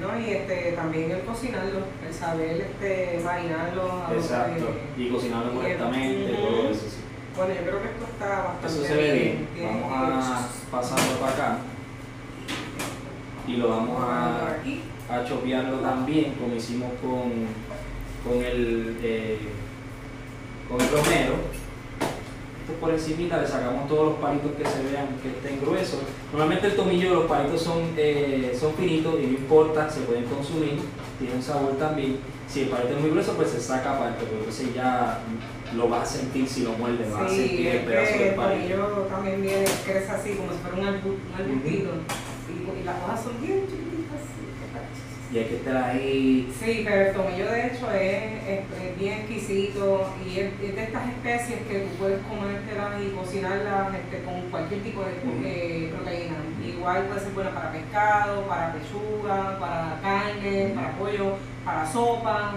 No, 0.00 0.18
y 0.18 0.30
este, 0.30 0.72
también 0.72 1.12
el 1.12 1.20
cocinarlo, 1.20 1.78
el 2.06 2.12
saber 2.12 2.60
este, 2.62 3.20
marinarlo. 3.24 4.02
Exacto. 4.12 4.66
que- 4.96 5.02
Y 5.04 5.08
cocinarlo 5.10 5.54
correctamente, 5.54 6.32
Ujú. 6.32 6.42
todo 6.42 6.68
eso 6.70 6.80
sí. 6.80 6.96
Bueno, 7.36 7.54
yo 7.54 7.60
creo 7.62 7.82
que 7.82 7.88
esto 7.88 8.04
está 8.12 8.42
bastante 8.42 8.66
Eso 8.66 8.82
se 8.84 8.94
ve 8.96 9.12
bien. 9.12 9.48
Tiene- 9.54 9.80
Vamos 9.82 10.26
a 10.26 10.48
pasarlo 10.70 11.20
para 11.20 11.32
acá. 11.32 11.58
Y 13.46 13.56
lo 13.56 13.68
vamos 13.68 14.02
a, 14.02 14.50
aquí. 14.60 14.80
A 15.10 15.24
chopearlo 15.24 15.78
también, 15.78 16.34
como 16.34 16.54
hicimos 16.54 16.90
con, 17.02 17.32
con 18.24 18.44
el 18.44 18.96
eh, 19.02 19.38
con 20.68 20.80
el 20.80 20.88
romero. 20.88 21.34
Esto 22.62 22.74
por 22.80 22.90
encima 22.92 23.38
le 23.38 23.46
sacamos 23.46 23.88
todos 23.88 24.10
los 24.12 24.14
palitos 24.20 24.52
que 24.52 24.64
se 24.64 24.82
vean 24.90 25.08
que 25.20 25.30
estén 25.30 25.60
gruesos. 25.60 25.98
Normalmente 26.30 26.68
el 26.68 26.76
tomillo, 26.76 27.14
los 27.14 27.24
palitos 27.26 27.60
son, 27.60 27.90
eh, 27.96 28.56
son 28.58 28.72
finitos 28.74 29.14
y 29.20 29.26
no 29.26 29.32
importa, 29.32 29.90
se 29.90 30.02
pueden 30.02 30.24
consumir, 30.26 30.78
tiene 31.18 31.34
un 31.34 31.42
sabor 31.42 31.72
también. 31.72 32.18
Si 32.48 32.60
el 32.60 32.68
palito 32.68 32.94
es 32.94 33.00
muy 33.00 33.10
grueso, 33.10 33.32
pues 33.34 33.50
se 33.50 33.60
saca 33.60 33.96
aparte, 33.96 34.24
pero 34.26 34.38
entonces 34.38 34.72
ya 34.74 35.18
lo 35.74 35.88
vas 35.88 36.02
a 36.02 36.18
sentir 36.18 36.46
si 36.46 36.62
lo 36.62 36.72
muerdes, 36.74 37.10
vas 37.10 37.22
a 37.22 37.28
Sí, 37.30 37.36
sentir 37.48 37.66
el 37.66 37.80
pedazo 37.80 38.12
del 38.12 38.28
el 38.28 38.34
palito. 38.36 38.74
tomillo 38.76 38.86
también 39.10 39.42
viene, 39.42 39.64
crece 39.84 40.10
así 40.12 40.34
como 40.34 40.52
si 40.52 40.58
fuera 40.58 40.76
un, 40.76 40.86
arbustito. 40.86 41.90
y, 42.48 42.80
y 42.80 42.84
las 42.84 43.02
hojas 43.02 43.22
son 43.24 43.40
bien 43.42 43.62
y 45.32 45.38
hay 45.38 45.44
que 45.46 45.56
estar 45.56 45.76
ahí. 45.76 46.52
Sí, 46.60 46.82
pero 46.84 47.00
el 47.06 47.12
tomillo 47.14 47.50
de 47.50 47.66
hecho 47.68 47.90
es, 47.90 48.22
es- 48.48 48.82
es 48.84 48.98
bien 48.98 49.12
exquisito 49.20 50.10
y 50.26 50.38
es, 50.40 50.50
es 50.62 50.74
de 50.76 50.82
estas 50.84 51.08
especies 51.08 51.60
que 51.68 51.78
tú 51.80 51.88
puedes 51.98 52.20
comértelas 52.26 52.92
y 53.02 53.10
cocinarlas 53.16 53.94
este, 53.94 54.22
con 54.24 54.42
cualquier 54.50 54.82
tipo 54.82 55.00
de 55.02 55.12
eh, 55.44 55.92
proteína. 55.94 56.36
Igual 56.66 57.04
puede 57.06 57.20
ser 57.20 57.32
buena 57.32 57.50
para 57.54 57.72
pescado, 57.72 58.42
para 58.46 58.74
pechuga, 58.74 59.58
para 59.58 59.98
carne, 60.02 60.72
para 60.74 60.90
pollo, 60.98 61.36
para 61.64 61.90
sopa 61.90 62.54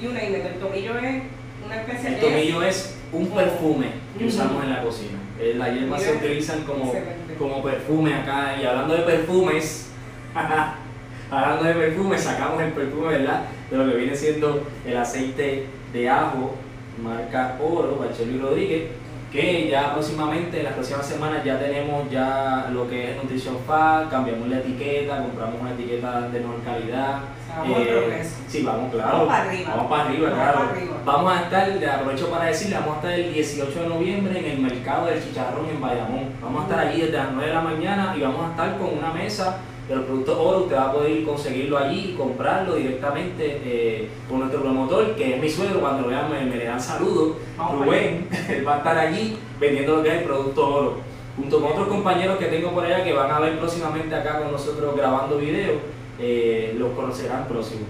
y 0.00 0.06
una 0.06 0.22
y 0.22 0.34
El 0.34 0.58
tomillo 0.58 0.98
es 0.98 1.22
una 1.64 1.76
especie 1.76 2.08
El 2.08 2.14
es- 2.16 2.20
tomillo 2.20 2.62
es 2.62 2.96
un 3.12 3.28
perfume 3.30 3.86
que 4.18 4.26
usamos 4.26 4.62
en 4.64 4.70
la 4.70 4.82
cocina. 4.82 5.18
Eh, 5.40 5.54
Las 5.56 5.72
hierbas 5.72 6.02
se 6.02 6.16
utilizan 6.16 6.64
como, 6.64 6.92
como 7.38 7.62
perfume 7.62 8.12
acá. 8.14 8.56
Y 8.60 8.66
hablando 8.66 8.94
de 8.94 9.02
perfumes, 9.04 9.90
hablando 11.30 11.64
de 11.64 11.74
perfumes, 11.74 12.22
sacamos 12.22 12.60
el 12.62 12.72
perfume, 12.72 13.18
¿verdad? 13.18 13.42
De 13.70 13.76
lo 13.76 13.90
que 13.90 13.96
viene 13.96 14.14
siendo 14.16 14.62
el 14.84 14.96
aceite 14.96 15.66
de 15.92 16.08
ajo, 16.08 16.54
marca 17.02 17.56
Oro, 17.60 17.98
Bachelo 17.98 18.32
y 18.32 18.38
Rodríguez. 18.38 18.90
Que 19.32 19.68
ya 19.70 19.92
próximamente, 19.92 20.58
en 20.58 20.64
las 20.64 20.72
próximas 20.72 21.06
semanas, 21.06 21.44
ya 21.44 21.56
tenemos 21.56 22.10
ya 22.10 22.68
lo 22.72 22.88
que 22.90 23.12
es 23.12 23.16
Nutrition 23.16 23.58
Fat, 23.64 24.10
cambiamos 24.10 24.48
la 24.48 24.58
etiqueta, 24.58 25.22
compramos 25.22 25.60
una 25.60 25.70
etiqueta 25.70 26.22
de 26.22 26.40
mejor 26.40 26.60
calidad. 26.64 27.20
Vamos 27.56 27.78
Eh, 27.78 28.28
sí, 28.48 28.64
vamos, 28.64 28.92
claro. 28.92 29.18
Vamos 29.18 29.28
para 29.28 29.44
arriba. 29.44 29.70
Vamos 29.70 29.90
para 29.90 30.04
arriba, 30.08 30.30
Vamos 30.30 30.42
claro. 30.42 30.58
para 30.58 30.70
arriba. 30.70 30.96
Vamos 31.04 31.32
a 31.32 31.40
estar, 31.42 31.68
le 31.68 31.86
aprovecho 31.88 32.28
para 32.28 32.44
decirle, 32.46 32.76
vamos 32.80 32.92
a 32.92 32.96
estar 32.96 33.12
el 33.12 33.32
18 33.32 33.82
de 33.82 33.88
noviembre 33.88 34.38
en 34.40 34.44
el 34.46 34.58
mercado 34.58 35.06
del 35.06 35.22
chicharrón 35.22 35.68
en 35.68 35.80
Bayamón. 35.80 36.24
Vamos 36.42 36.62
a 36.62 36.64
estar 36.68 36.88
allí 36.88 37.00
desde 37.00 37.16
las 37.16 37.30
9 37.32 37.46
de 37.48 37.54
la 37.54 37.60
mañana 37.60 38.14
y 38.16 38.20
vamos 38.22 38.46
a 38.46 38.50
estar 38.50 38.78
con 38.78 38.98
una 38.98 39.12
mesa 39.12 39.58
de 39.90 39.96
los 39.96 40.04
productos 40.04 40.38
oro. 40.38 40.60
Usted 40.60 40.76
va 40.76 40.84
a 40.84 40.92
poder 40.92 41.24
conseguirlo 41.24 41.76
allí 41.76 42.12
y 42.12 42.14
comprarlo 42.14 42.76
directamente 42.76 43.60
eh, 43.64 44.08
con 44.28 44.38
nuestro 44.38 44.62
promotor, 44.62 45.16
que 45.16 45.34
es 45.34 45.42
mi 45.42 45.50
suegro. 45.50 45.80
Cuando 45.80 46.02
lo 46.02 46.08
vean, 46.08 46.30
me, 46.30 46.44
me 46.44 46.56
le 46.56 46.64
dan 46.64 46.80
saludos. 46.80 47.36
Vamos 47.58 47.84
Rubén, 47.84 48.28
él 48.48 48.66
va 48.66 48.76
a 48.76 48.78
estar 48.78 48.96
allí 48.96 49.36
vendiendo 49.58 49.96
lo 49.96 50.02
que 50.02 50.08
es 50.10 50.14
el 50.18 50.24
producto 50.24 50.74
oro. 50.74 50.96
Junto 51.36 51.60
con 51.60 51.72
otros 51.72 51.88
compañeros 51.88 52.38
que 52.38 52.46
tengo 52.46 52.70
por 52.70 52.84
allá 52.84 53.02
que 53.02 53.12
van 53.12 53.30
a 53.30 53.40
ver 53.40 53.58
próximamente 53.58 54.14
acá 54.14 54.38
con 54.38 54.52
nosotros 54.52 54.96
grabando 54.96 55.38
videos, 55.38 55.78
eh, 56.18 56.74
los 56.78 56.92
conocerán 56.92 57.46
próximo. 57.48 57.82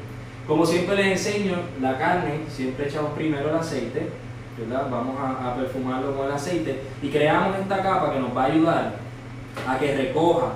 Como 0.47 0.65
siempre 0.65 0.97
les 0.97 1.07
enseño, 1.07 1.57
la 1.81 1.99
carne, 1.99 2.41
siempre 2.49 2.89
echamos 2.89 3.13
primero 3.13 3.51
el 3.51 3.57
aceite, 3.57 4.09
¿verdad? 4.57 4.89
Vamos 4.91 5.17
a, 5.19 5.51
a 5.51 5.57
perfumarlo 5.57 6.17
con 6.17 6.27
el 6.27 6.33
aceite 6.33 6.81
y 7.03 7.09
creamos 7.09 7.59
esta 7.59 7.83
capa 7.83 8.13
que 8.13 8.21
nos 8.21 8.37
va 8.37 8.45
a 8.45 8.47
ayudar 8.47 8.95
a 9.69 9.79
que 9.79 9.97
recoja 9.97 10.53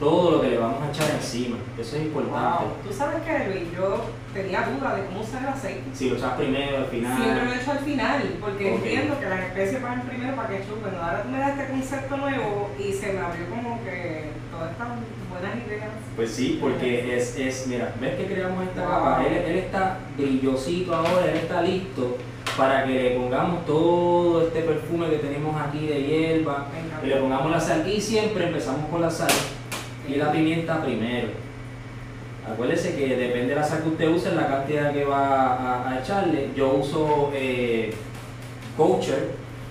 todo 0.00 0.32
lo 0.32 0.40
que 0.42 0.48
le 0.50 0.58
vamos 0.58 0.82
a 0.82 0.90
echar 0.90 1.10
encima. 1.10 1.56
Eso 1.78 1.96
es 1.96 2.02
importante. 2.02 2.64
Wow. 2.64 2.72
Tú 2.86 2.92
sabes 2.92 3.22
que 3.22 3.48
Luis, 3.48 3.72
yo 3.76 4.04
tenía 4.32 4.62
duda 4.62 4.96
de 4.96 5.04
cómo 5.06 5.20
usar 5.20 5.42
el 5.42 5.48
aceite. 5.48 5.82
Si 5.92 6.10
lo 6.10 6.16
echas 6.16 6.32
primero, 6.32 6.78
al 6.78 6.86
final. 6.86 7.16
Siempre 7.22 7.44
lo 7.44 7.52
he 7.52 7.56
hecho 7.60 7.70
al 7.70 7.78
final, 7.78 8.22
porque 8.40 8.74
entiendo 8.74 9.20
que 9.20 9.26
las 9.28 9.40
especies 9.40 9.82
van 9.82 10.02
primero 10.02 10.36
para 10.36 10.48
que 10.48 10.64
chupen. 10.66 10.94
Ahora 11.00 11.22
tú 11.22 11.28
me 11.30 11.38
das 11.38 11.58
este 11.58 11.70
concepto 11.70 12.16
nuevo 12.16 12.70
y 12.78 12.92
se 12.92 13.12
me 13.12 13.20
abrió 13.20 13.46
como 13.48 13.82
que 13.84 14.30
todas 14.50 14.72
estas 14.72 14.88
buenas 15.30 15.66
ideas. 15.66 15.90
Pues 16.16 16.30
sí, 16.30 16.58
porque 16.60 17.16
es, 17.16 17.36
es 17.36 17.66
mira, 17.66 17.94
ves 18.00 18.14
que 18.16 18.26
creamos 18.26 18.64
esta 18.64 18.82
Wow. 18.82 18.90
capa, 18.90 19.24
él, 19.26 19.32
él 19.46 19.58
está 19.58 19.98
brillosito 20.16 20.94
ahora, 20.94 21.26
él 21.30 21.36
está 21.38 21.62
listo 21.62 22.18
para 22.56 22.84
que 22.84 22.92
le 22.92 23.10
pongamos 23.18 23.66
todo 23.66 24.46
este 24.46 24.60
perfume 24.60 25.08
que 25.10 25.16
tenemos 25.16 25.60
aquí 25.60 25.86
de 25.88 26.02
hierba, 26.02 26.66
y 27.02 27.06
le 27.08 27.16
pongamos 27.16 27.50
la 27.50 27.58
sal 27.58 27.88
y 27.88 28.00
siempre 28.00 28.46
empezamos 28.46 28.88
con 28.90 29.00
la 29.00 29.10
sal 29.10 29.30
y 30.08 30.14
la 30.16 30.30
pimienta 30.32 30.82
primero. 30.82 31.28
Acuérdese 32.50 32.94
que 32.94 33.16
depende 33.16 33.48
de 33.48 33.54
la 33.54 33.64
sal 33.64 33.82
que 33.82 33.88
usted 33.88 34.08
use, 34.08 34.34
la 34.34 34.46
cantidad 34.46 34.92
que 34.92 35.04
va 35.04 35.54
a, 35.54 35.90
a 35.90 36.00
echarle. 36.00 36.50
Yo 36.54 36.74
uso 36.74 37.30
eh, 37.34 37.92
kosher, 38.76 39.30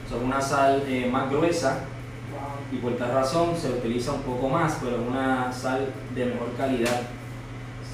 son 0.10 0.24
una 0.26 0.42
sal 0.42 0.84
eh, 0.88 1.08
más 1.12 1.30
gruesa, 1.30 1.82
y 2.72 2.78
por 2.78 2.94
tal 2.98 3.14
razón 3.14 3.56
se 3.56 3.70
utiliza 3.70 4.14
un 4.14 4.24
poco 4.24 4.50
más, 4.50 4.80
pero 4.84 4.96
es 4.96 5.08
una 5.08 5.54
sal 5.54 5.88
de 6.16 6.26
mejor 6.26 6.54
calidad. 6.58 7.02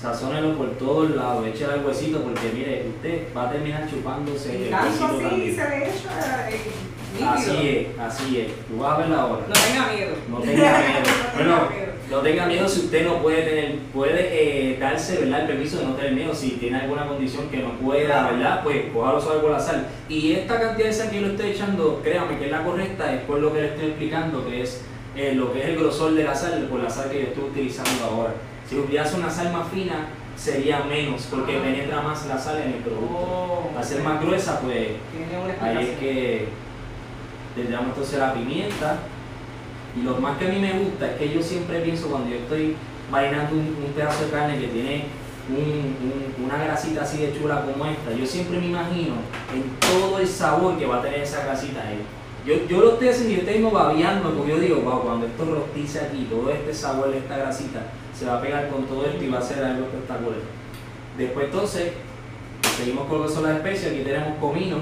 Sazónelo 0.02 0.56
por 0.58 0.70
todos 0.78 1.10
lados, 1.14 1.46
échale 1.46 1.74
al 1.74 1.86
huesito 1.86 2.22
porque 2.24 2.50
mire, 2.54 2.86
usted 2.88 3.24
va 3.36 3.50
a 3.50 3.52
terminar 3.52 3.86
chupándose 3.90 4.56
el 4.68 4.74
huesito 4.74 5.06
así 5.06 5.18
también. 5.20 5.56
se 5.56 5.70
le 5.70 5.78
echa 5.90 6.50
eh, 6.50 6.60
nítido. 7.14 7.30
Así 7.32 7.68
es, 7.68 8.00
así 8.00 8.40
es. 8.40 8.48
Tú 8.70 8.78
vas 8.80 8.94
a 8.94 8.98
verla 9.00 9.22
ahora. 9.24 9.42
No 9.46 9.54
tenga 9.54 9.92
miedo. 9.94 10.16
No 10.30 10.38
tenga 10.40 10.54
miedo. 10.80 11.04
No 11.34 11.38
Bueno, 11.38 11.68
tenga 11.68 11.70
miedo. 11.76 11.89
No 12.10 12.18
tenga 12.20 12.46
miedo 12.48 12.68
si 12.68 12.82
usted 12.82 13.06
no 13.06 13.22
puede 13.22 13.44
tener, 13.44 13.76
puede 13.94 14.72
eh, 14.74 14.78
darse 14.80 15.20
¿verdad? 15.20 15.42
el 15.42 15.48
permiso 15.48 15.78
de 15.80 15.86
no 15.86 15.94
tener 15.94 16.14
miedo. 16.14 16.34
Si 16.34 16.52
tiene 16.52 16.80
alguna 16.80 17.06
condición 17.08 17.50
que 17.50 17.58
no 17.58 17.74
pueda, 17.74 18.32
¿verdad? 18.32 18.64
Pues 18.64 18.86
cójalo 18.94 19.22
suave 19.22 19.42
con 19.42 19.52
la 19.52 19.60
sal. 19.60 19.88
Y 20.10 20.34
esta 20.34 20.60
cantidad 20.60 20.88
de 20.88 20.94
sal 20.94 21.10
que 21.12 21.22
yo 21.22 21.28
le 21.28 21.34
estoy 21.36 21.52
echando, 21.52 22.02
créame 22.04 22.38
que 22.40 22.46
es 22.46 22.52
la 22.52 22.64
correcta, 22.64 23.14
es 23.14 23.22
por 23.22 23.40
lo 23.40 23.54
que 23.54 23.62
le 23.62 23.68
estoy 23.68 23.86
explicando, 23.90 24.46
que 24.48 24.62
es 24.64 24.82
eh, 25.16 25.34
lo 25.36 25.54
que 25.54 25.60
es 25.62 25.66
el 25.70 25.76
grosor 25.78 26.14
de 26.14 26.24
la 26.24 26.34
sal, 26.36 26.68
por 26.70 26.80
la 26.82 26.90
sal 26.90 27.10
que 27.12 27.20
yo 27.22 27.28
estoy 27.28 27.44
utilizando 27.44 28.06
ahora. 28.06 28.34
Si 28.68 28.76
hubiese 28.78 29.16
una 29.16 29.30
sal 29.30 29.52
más 29.52 29.68
fina, 29.70 30.08
sería 30.36 30.80
menos, 30.80 31.28
porque 31.30 31.58
Ah. 31.58 31.62
penetra 31.62 32.02
más 32.02 32.26
la 32.28 32.40
sal 32.40 32.58
en 32.62 32.70
el 32.70 32.76
producto. 32.76 33.08
Oh, 33.14 33.72
Al 33.78 33.84
ser 33.84 34.02
más 34.02 34.22
gruesa, 34.22 34.60
pues 34.62 34.88
Ahí 35.62 35.78
es 35.92 36.00
que 36.00 36.48
tendríamos 37.56 37.90
entonces 37.90 38.18
la 38.20 38.34
pimienta. 38.34 38.98
Y 40.00 40.04
lo 40.04 40.16
más 40.18 40.38
que 40.38 40.46
a 40.48 40.50
mí 40.50 40.60
me 40.60 40.74
gusta 40.80 41.12
es 41.12 41.18
que 41.18 41.34
yo 41.34 41.42
siempre 41.42 41.82
pienso 41.82 42.08
cuando 42.08 42.30
yo 42.30 42.38
estoy 42.38 42.76
marinando 43.12 43.56
un, 43.56 43.76
pedazo 43.96 44.26
de 44.26 44.32
carne 44.32 44.60
que 44.60 44.68
tiene 44.68 45.06
un- 45.50 46.38
un- 46.40 46.46
una 46.46 46.64
grasita 46.64 47.02
así 47.02 47.18
de 47.18 47.38
chula 47.38 47.66
como 47.66 47.86
esta, 47.86 48.14
yo 48.14 48.26
siempre 48.26 48.60
me 48.60 48.68
imagino 48.68 49.16
en 49.54 49.64
todo 49.80 50.20
el 50.20 50.28
sabor 50.28 50.78
que 50.78 50.86
va 50.86 50.98
a 51.00 51.02
tener 51.02 51.22
esa 51.22 51.44
grasita 51.44 51.82
ahí. 51.88 52.00
Yo, 52.46 52.66
yo 52.68 52.80
lo 52.82 52.92
estoy 52.94 53.10
haciendo 53.10 53.36
yo 53.42 53.46
tengo 53.52 53.72
babeando 53.72 54.32
porque 54.32 54.52
yo 54.52 54.60
digo, 54.60 54.78
wow, 54.82 55.02
cuando 55.02 55.26
esto 55.26 55.44
rostice 55.46 56.00
aquí, 56.00 56.28
todo 56.30 56.50
este 56.52 56.74
sabor 56.74 57.12
de 57.12 57.18
esta 57.18 57.38
grasita 57.38 57.82
se 58.18 58.26
va 58.26 58.38
a 58.38 58.42
pegar 58.42 58.70
con 58.70 58.86
todo 58.86 59.06
esto 59.06 59.22
y 59.24 59.28
va 59.30 59.40
a 59.40 59.42
ser 59.42 59.64
algo 59.64 59.86
espectacular. 59.86 60.40
Después 61.18 61.46
entonces, 61.48 61.92
seguimos 62.78 63.08
con 63.08 63.20
lo 63.22 63.28
que 63.28 63.34
son 63.34 63.44
las 63.44 63.58
especias, 63.58 63.92
aquí 63.92 64.04
tenemos 64.04 64.38
comino, 64.40 64.78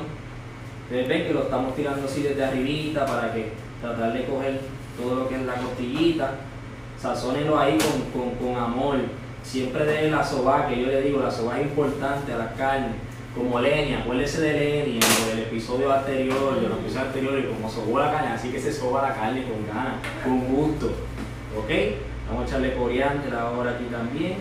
Ustedes 0.83 1.07
ven 1.09 1.27
que 1.27 1.33
lo 1.33 1.41
estamos 1.43 1.75
tirando 1.75 2.05
así 2.07 2.21
desde 2.23 2.45
arribita 2.45 3.05
para 3.05 3.33
que 3.33 3.51
tratar 3.81 4.13
de 4.13 4.23
coger 4.25 4.61
todo 5.01 5.15
lo 5.15 5.29
que 5.29 5.35
es 5.35 5.41
la 5.43 5.55
costillita. 5.55 6.31
Sazónenlo 6.99 7.59
ahí 7.59 7.77
con, 7.77 8.21
con, 8.21 8.35
con 8.35 8.61
amor. 8.61 8.97
Siempre 9.43 9.85
de 9.85 10.11
la 10.11 10.23
soba, 10.23 10.67
que 10.67 10.79
yo 10.81 10.87
le 10.87 11.01
digo, 11.01 11.21
la 11.21 11.31
soba 11.31 11.59
es 11.59 11.67
importante 11.67 12.33
a 12.33 12.37
la 12.37 12.53
carne. 12.53 12.87
Como 13.35 13.59
leña, 13.59 13.99
acuérdese 13.99 14.41
de 14.41 14.53
leña, 14.53 14.99
en 15.31 15.37
el 15.37 15.43
episodio 15.43 15.93
anterior, 15.93 16.59
de 16.59 16.67
los 16.67 16.79
episodios 16.79 17.05
anteriores, 17.07 17.45
como 17.45 17.69
sobó 17.69 17.99
la 17.99 18.11
carne, 18.11 18.29
así 18.29 18.49
que 18.49 18.59
se 18.59 18.73
soba 18.73 19.03
la 19.09 19.13
carne 19.15 19.43
con 19.43 19.67
ganas, 19.67 19.93
con 20.23 20.39
gusto. 20.47 20.87
¿Ok? 21.55 21.69
Vamos 22.27 22.43
a 22.43 22.47
echarle 22.47 22.73
coriander 22.75 23.33
ahora 23.35 23.71
aquí 23.71 23.85
también. 23.91 24.35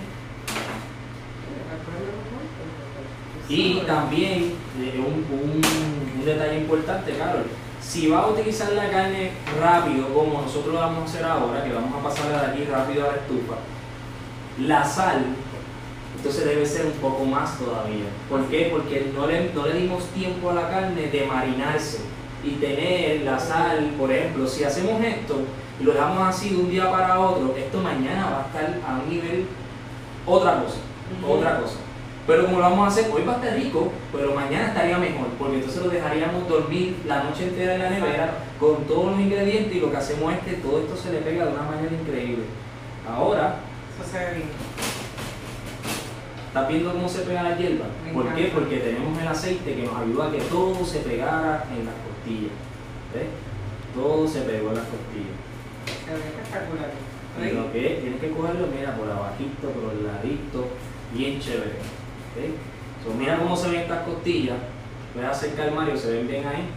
Y 3.48 3.75
también 3.86 4.54
eh, 4.80 4.98
un, 4.98 5.25
un- 5.38 6.18
un 6.18 6.25
detalle 6.25 6.58
importante, 6.58 7.12
Carol, 7.16 7.44
si 7.87 8.09
va 8.09 8.23
a 8.23 8.26
utilizar 8.28 8.73
la 8.73 8.90
carne 8.90 9.31
rápido, 9.61 10.12
como 10.12 10.43
nosotros 10.43 10.75
lo 10.75 10.81
vamos 10.81 11.02
a 11.02 11.05
hacer 11.05 11.25
ahora, 11.25 11.64
que 11.64 11.73
vamos 11.73 11.95
a 11.95 12.09
pasarla 12.09 12.43
de 12.43 12.47
aquí 12.49 12.64
rápido 12.64 13.05
a 13.05 13.12
la 13.12 13.19
estufa, 13.19 13.55
la 14.61 14.85
sal, 14.85 15.25
entonces 16.16 16.45
debe 16.45 16.66
ser 16.66 16.87
un 16.87 16.93
poco 16.93 17.25
más 17.25 17.59
todavía. 17.59 18.07
¿Por 18.28 18.47
qué? 18.47 18.71
Porque 18.73 19.12
no 19.14 19.26
le, 19.26 19.52
no 19.52 19.66
le 19.66 19.75
dimos 19.75 20.05
tiempo 20.07 20.50
a 20.50 20.55
la 20.55 20.69
carne 20.69 21.02
de 21.02 21.26
marinarse 21.26 22.00
y 22.43 22.52
tener 22.52 23.23
la 23.23 23.38
sal, 23.38 23.95
por 23.99 24.11
ejemplo, 24.11 24.47
si 24.47 24.64
hacemos 24.64 25.00
esto 25.02 25.43
y 25.78 25.85
lo 25.85 25.93
dejamos 25.93 26.26
así 26.26 26.50
de 26.50 26.57
un 26.57 26.71
día 26.71 26.90
para 26.90 27.21
otro, 27.21 27.55
esto 27.57 27.78
mañana 27.78 28.31
va 28.31 28.43
a 28.43 28.47
estar 28.47 28.81
a 28.88 28.99
un 28.99 29.11
nivel 29.11 29.47
otra 30.26 30.62
cosa, 30.62 30.78
otra 31.28 31.61
cosa. 31.61 31.86
Pero 32.26 32.45
como 32.47 32.59
lo 32.59 32.62
vamos 32.64 32.88
a 32.88 32.90
hacer, 32.90 33.11
hoy 33.12 33.23
va 33.23 33.35
a 33.35 33.37
estar 33.37 33.54
rico, 33.54 33.92
pero 34.12 34.35
mañana 34.35 34.68
estaría 34.68 34.99
mejor, 34.99 35.28
porque 35.38 35.56
entonces 35.56 35.83
lo 35.83 35.90
dejaríamos 35.90 36.49
dormir 36.49 36.97
la 37.06 37.23
noche 37.23 37.45
entera 37.45 37.75
en 37.75 37.83
la 37.83 37.90
nevera 37.90 38.30
con 38.59 38.85
todos 38.85 39.12
los 39.12 39.21
ingredientes 39.21 39.76
y 39.76 39.80
lo 39.80 39.90
que 39.92 39.97
hacemos 39.97 40.33
es 40.33 40.40
que 40.40 40.52
todo 40.54 40.80
esto 40.80 40.97
se 40.97 41.12
le 41.12 41.18
pega 41.18 41.45
de 41.45 41.52
una 41.52 41.62
manera 41.62 41.92
increíble. 41.92 42.45
Ahora, 43.09 43.56
Eso 43.95 44.11
se 44.11 44.18
ve 44.18 44.35
bien. 44.35 44.49
¿estás 46.49 46.68
viendo 46.68 46.92
cómo 46.92 47.09
se 47.09 47.21
pega 47.21 47.42
la 47.42 47.56
hierba? 47.56 47.85
Me 48.04 48.12
¿Por 48.12 48.35
qué? 48.35 48.50
Porque 48.52 48.76
tenemos 48.78 49.21
el 49.21 49.28
aceite 49.28 49.75
que 49.76 49.83
nos 49.83 49.95
ayuda 49.95 50.26
a 50.26 50.30
que 50.33 50.40
todo 50.40 50.85
se 50.85 51.00
pegara 51.00 51.64
en 51.71 51.85
las 51.85 51.95
costillas. 51.95 52.56
¿Ves? 53.14 53.28
Todo 53.95 54.26
se 54.26 54.40
pegó 54.40 54.71
en 54.71 54.76
las 54.76 54.87
costillas. 54.87 55.37
Se 55.87 56.12
ve 56.12 56.18
espectacular. 56.26 56.90
Lo 57.54 57.73
que 57.73 57.92
es, 57.92 58.00
tienes 58.00 58.21
que 58.21 58.30
cogerlo, 58.30 58.66
mira, 58.75 58.97
por 58.97 59.11
abajito, 59.11 59.68
por 59.68 59.92
el 59.92 60.06
ladito, 60.06 60.66
bien 61.12 61.38
chévere. 61.38 61.76
Mira 63.19 63.38
cómo 63.38 63.57
se 63.57 63.69
ven 63.69 63.81
estas 63.81 64.05
costillas. 64.05 64.57
Voy 65.14 65.25
a 65.25 65.31
acercar 65.31 65.71
Mario, 65.73 65.97
se 65.97 66.11
ven 66.11 66.28
bien 66.28 66.47
ahí. 66.47 66.69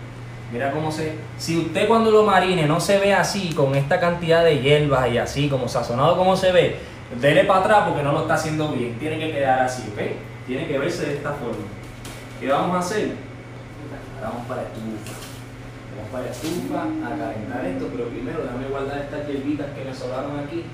Mira 0.52 0.72
cómo 0.72 0.92
se. 0.92 1.14
Si 1.38 1.58
usted 1.58 1.88
cuando 1.88 2.12
lo 2.12 2.24
marine 2.24 2.66
no 2.66 2.80
se 2.80 2.98
ve 2.98 3.14
así, 3.14 3.54
con 3.54 3.76
esta 3.76 4.00
cantidad 4.00 4.44
de 4.44 4.60
hierbas 4.60 5.12
y 5.12 5.18
así, 5.18 5.48
como 5.50 5.68
sazonado 5.68 6.18
como 6.18 6.36
se 6.36 6.52
ve, 6.52 6.80
Dele 7.18 7.46
para 7.46 7.62
atrás 7.62 7.84
porque 7.88 8.04
no 8.04 8.12
lo 8.12 8.22
está 8.22 8.36
haciendo 8.36 8.70
bien. 8.70 8.98
Tiene 9.00 9.18
que 9.18 9.32
quedar 9.32 9.62
así, 9.62 9.84
¿ok? 9.92 10.00
Tiene 10.46 10.68
que 10.68 10.78
verse 10.78 11.08
de 11.08 11.14
esta 11.16 11.32
forma. 11.34 11.66
¿Qué 12.40 12.48
vamos 12.48 12.76
a 12.76 12.80
hacer? 12.80 13.12
Vamos 14.22 14.46
para 14.48 14.62
estufa. 14.62 15.18
Vamos 15.96 16.12
para 16.12 16.30
estufa 16.30 16.84
a 16.84 17.18
calentar 17.18 17.66
esto, 17.66 17.88
pero 17.92 18.10
primero 18.10 18.44
déjame 18.44 18.68
guardar 18.68 19.00
estas 19.00 19.28
hierbitas 19.28 19.68
que 19.76 19.86
me 19.86 19.94
sobraron 19.94 20.40
aquí. 20.40 20.66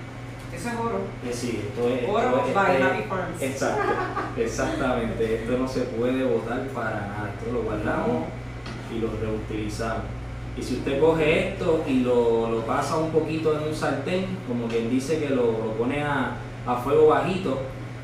Eso 0.55 0.69
es 0.69 0.75
oro. 0.75 1.01
Sí, 1.31 1.61
esto 1.67 1.89
es. 1.89 2.09
Oro 2.09 2.37
esto 2.37 2.53
by 2.53 2.81
Happy 2.81 3.03
Farms. 3.09 3.41
Exacto, 3.41 3.93
exactamente. 4.37 5.35
Esto 5.35 5.57
no 5.57 5.67
se 5.67 5.81
puede 5.81 6.23
botar 6.23 6.61
para 6.67 7.01
nada. 7.01 7.33
Esto 7.37 7.53
lo 7.53 7.63
guardamos 7.63 8.27
y 8.93 8.99
lo 8.99 9.09
reutilizamos. 9.21 10.05
Y 10.57 10.63
si 10.63 10.75
usted 10.75 11.01
coge 11.01 11.49
esto 11.49 11.83
y 11.85 11.99
lo, 11.99 12.49
lo 12.49 12.65
pasa 12.65 12.95
un 12.97 13.11
poquito 13.11 13.57
en 13.57 13.67
un 13.67 13.75
sartén, 13.75 14.25
como 14.47 14.67
quien 14.67 14.89
dice 14.89 15.19
que 15.19 15.29
lo, 15.29 15.51
lo 15.51 15.73
pone 15.77 16.01
a, 16.01 16.37
a 16.65 16.75
fuego 16.77 17.07
bajito, 17.07 17.59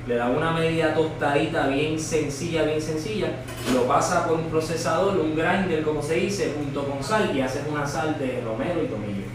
le 0.05 0.15
da 0.15 0.27
una 0.27 0.51
media 0.51 0.93
tostadita 0.93 1.67
bien 1.67 1.97
sencilla, 1.97 2.63
bien 2.63 2.81
sencilla, 2.81 3.27
lo 3.73 3.83
pasa 3.83 4.27
por 4.27 4.37
un 4.37 4.49
procesador, 4.49 5.17
un 5.17 5.35
grinder 5.35 5.83
como 5.83 6.01
se 6.01 6.15
dice, 6.15 6.53
junto 6.57 6.83
con 6.83 7.01
sal 7.01 7.31
y 7.33 7.41
haces 7.41 7.61
una 7.71 7.87
sal 7.87 8.17
de 8.19 8.41
romero 8.41 8.83
y 8.83 8.87
tomillo. 8.87 9.27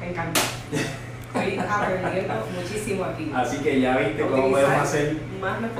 Me 0.00 0.10
encanta. 0.10 0.40
Estoy 1.36 1.58
aprendiendo 1.58 2.34
muchísimo 2.54 3.04
aquí. 3.04 3.32
Así 3.34 3.58
que 3.58 3.80
ya 3.80 3.96
viste 3.98 4.22
cómo 4.22 4.50
podemos 4.50 4.80
hacer 4.80 5.16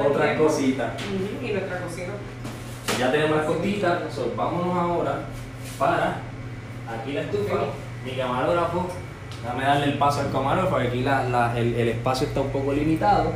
otras 0.07 0.39
cositas. 0.39 0.93
Y 1.43 1.53
nuestra 1.53 1.81
cocina. 1.81 2.13
Ya 2.99 3.13
tenemos 3.13 3.37
las 3.37 3.47
costitas, 3.47 3.99
so, 4.15 4.33
vámonos 4.37 4.77
ahora 4.77 5.21
para 5.79 6.19
aquí 6.89 7.13
la 7.13 7.23
estufa. 7.23 7.55
Mi 8.05 8.13
camarógrafo, 8.13 8.89
déjame 9.43 9.65
darle 9.65 9.87
el 9.87 9.95
paso 9.99 10.21
al 10.21 10.33
camarógrafo, 10.33 10.71
porque 10.71 10.89
aquí 10.89 11.01
la- 11.03 11.25
la- 11.29 11.59
el, 11.59 11.75
el 11.75 11.89
espacio 11.89 12.27
está 12.29 12.41
un 12.41 12.51
poco 12.51 12.73
limitado. 12.73 13.33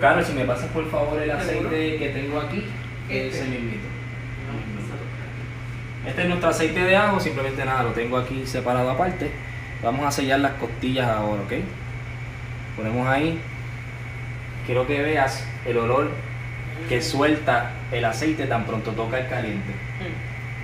Carlos, 0.00 0.26
si 0.26 0.32
me 0.34 0.44
pasas 0.44 0.66
por 0.70 0.88
favor 0.90 1.20
el 1.22 1.30
aceite 1.30 1.96
que 1.98 2.08
tengo 2.10 2.40
aquí, 2.40 2.64
Este. 3.08 3.28
ese 3.28 3.44
mismito. 3.48 3.86
Este 6.06 6.22
es 6.22 6.28
nuestro 6.28 6.48
aceite 6.50 6.80
de 6.80 6.96
ajo, 6.96 7.20
simplemente 7.20 7.64
nada, 7.64 7.82
lo 7.82 7.90
tengo 7.90 8.16
aquí 8.16 8.46
separado 8.46 8.90
aparte. 8.90 9.30
Vamos 9.82 10.06
a 10.06 10.10
sellar 10.10 10.40
las 10.40 10.52
costillas 10.52 11.08
ahora, 11.08 11.42
¿ok? 11.42 11.52
Ponemos 12.76 13.06
ahí. 13.06 13.38
Quiero 14.66 14.86
que 14.86 15.00
veas 15.00 15.44
el 15.66 15.78
olor 15.78 16.10
que 16.88 17.00
suelta 17.02 17.70
el 17.92 18.04
aceite 18.04 18.46
tan 18.46 18.64
pronto 18.64 18.90
toca 18.92 19.18
el 19.18 19.28
caliente. 19.28 19.72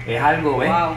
Es 0.06 0.22
algo, 0.22 0.58
¿ves? 0.58 0.68
Wow. 0.70 0.94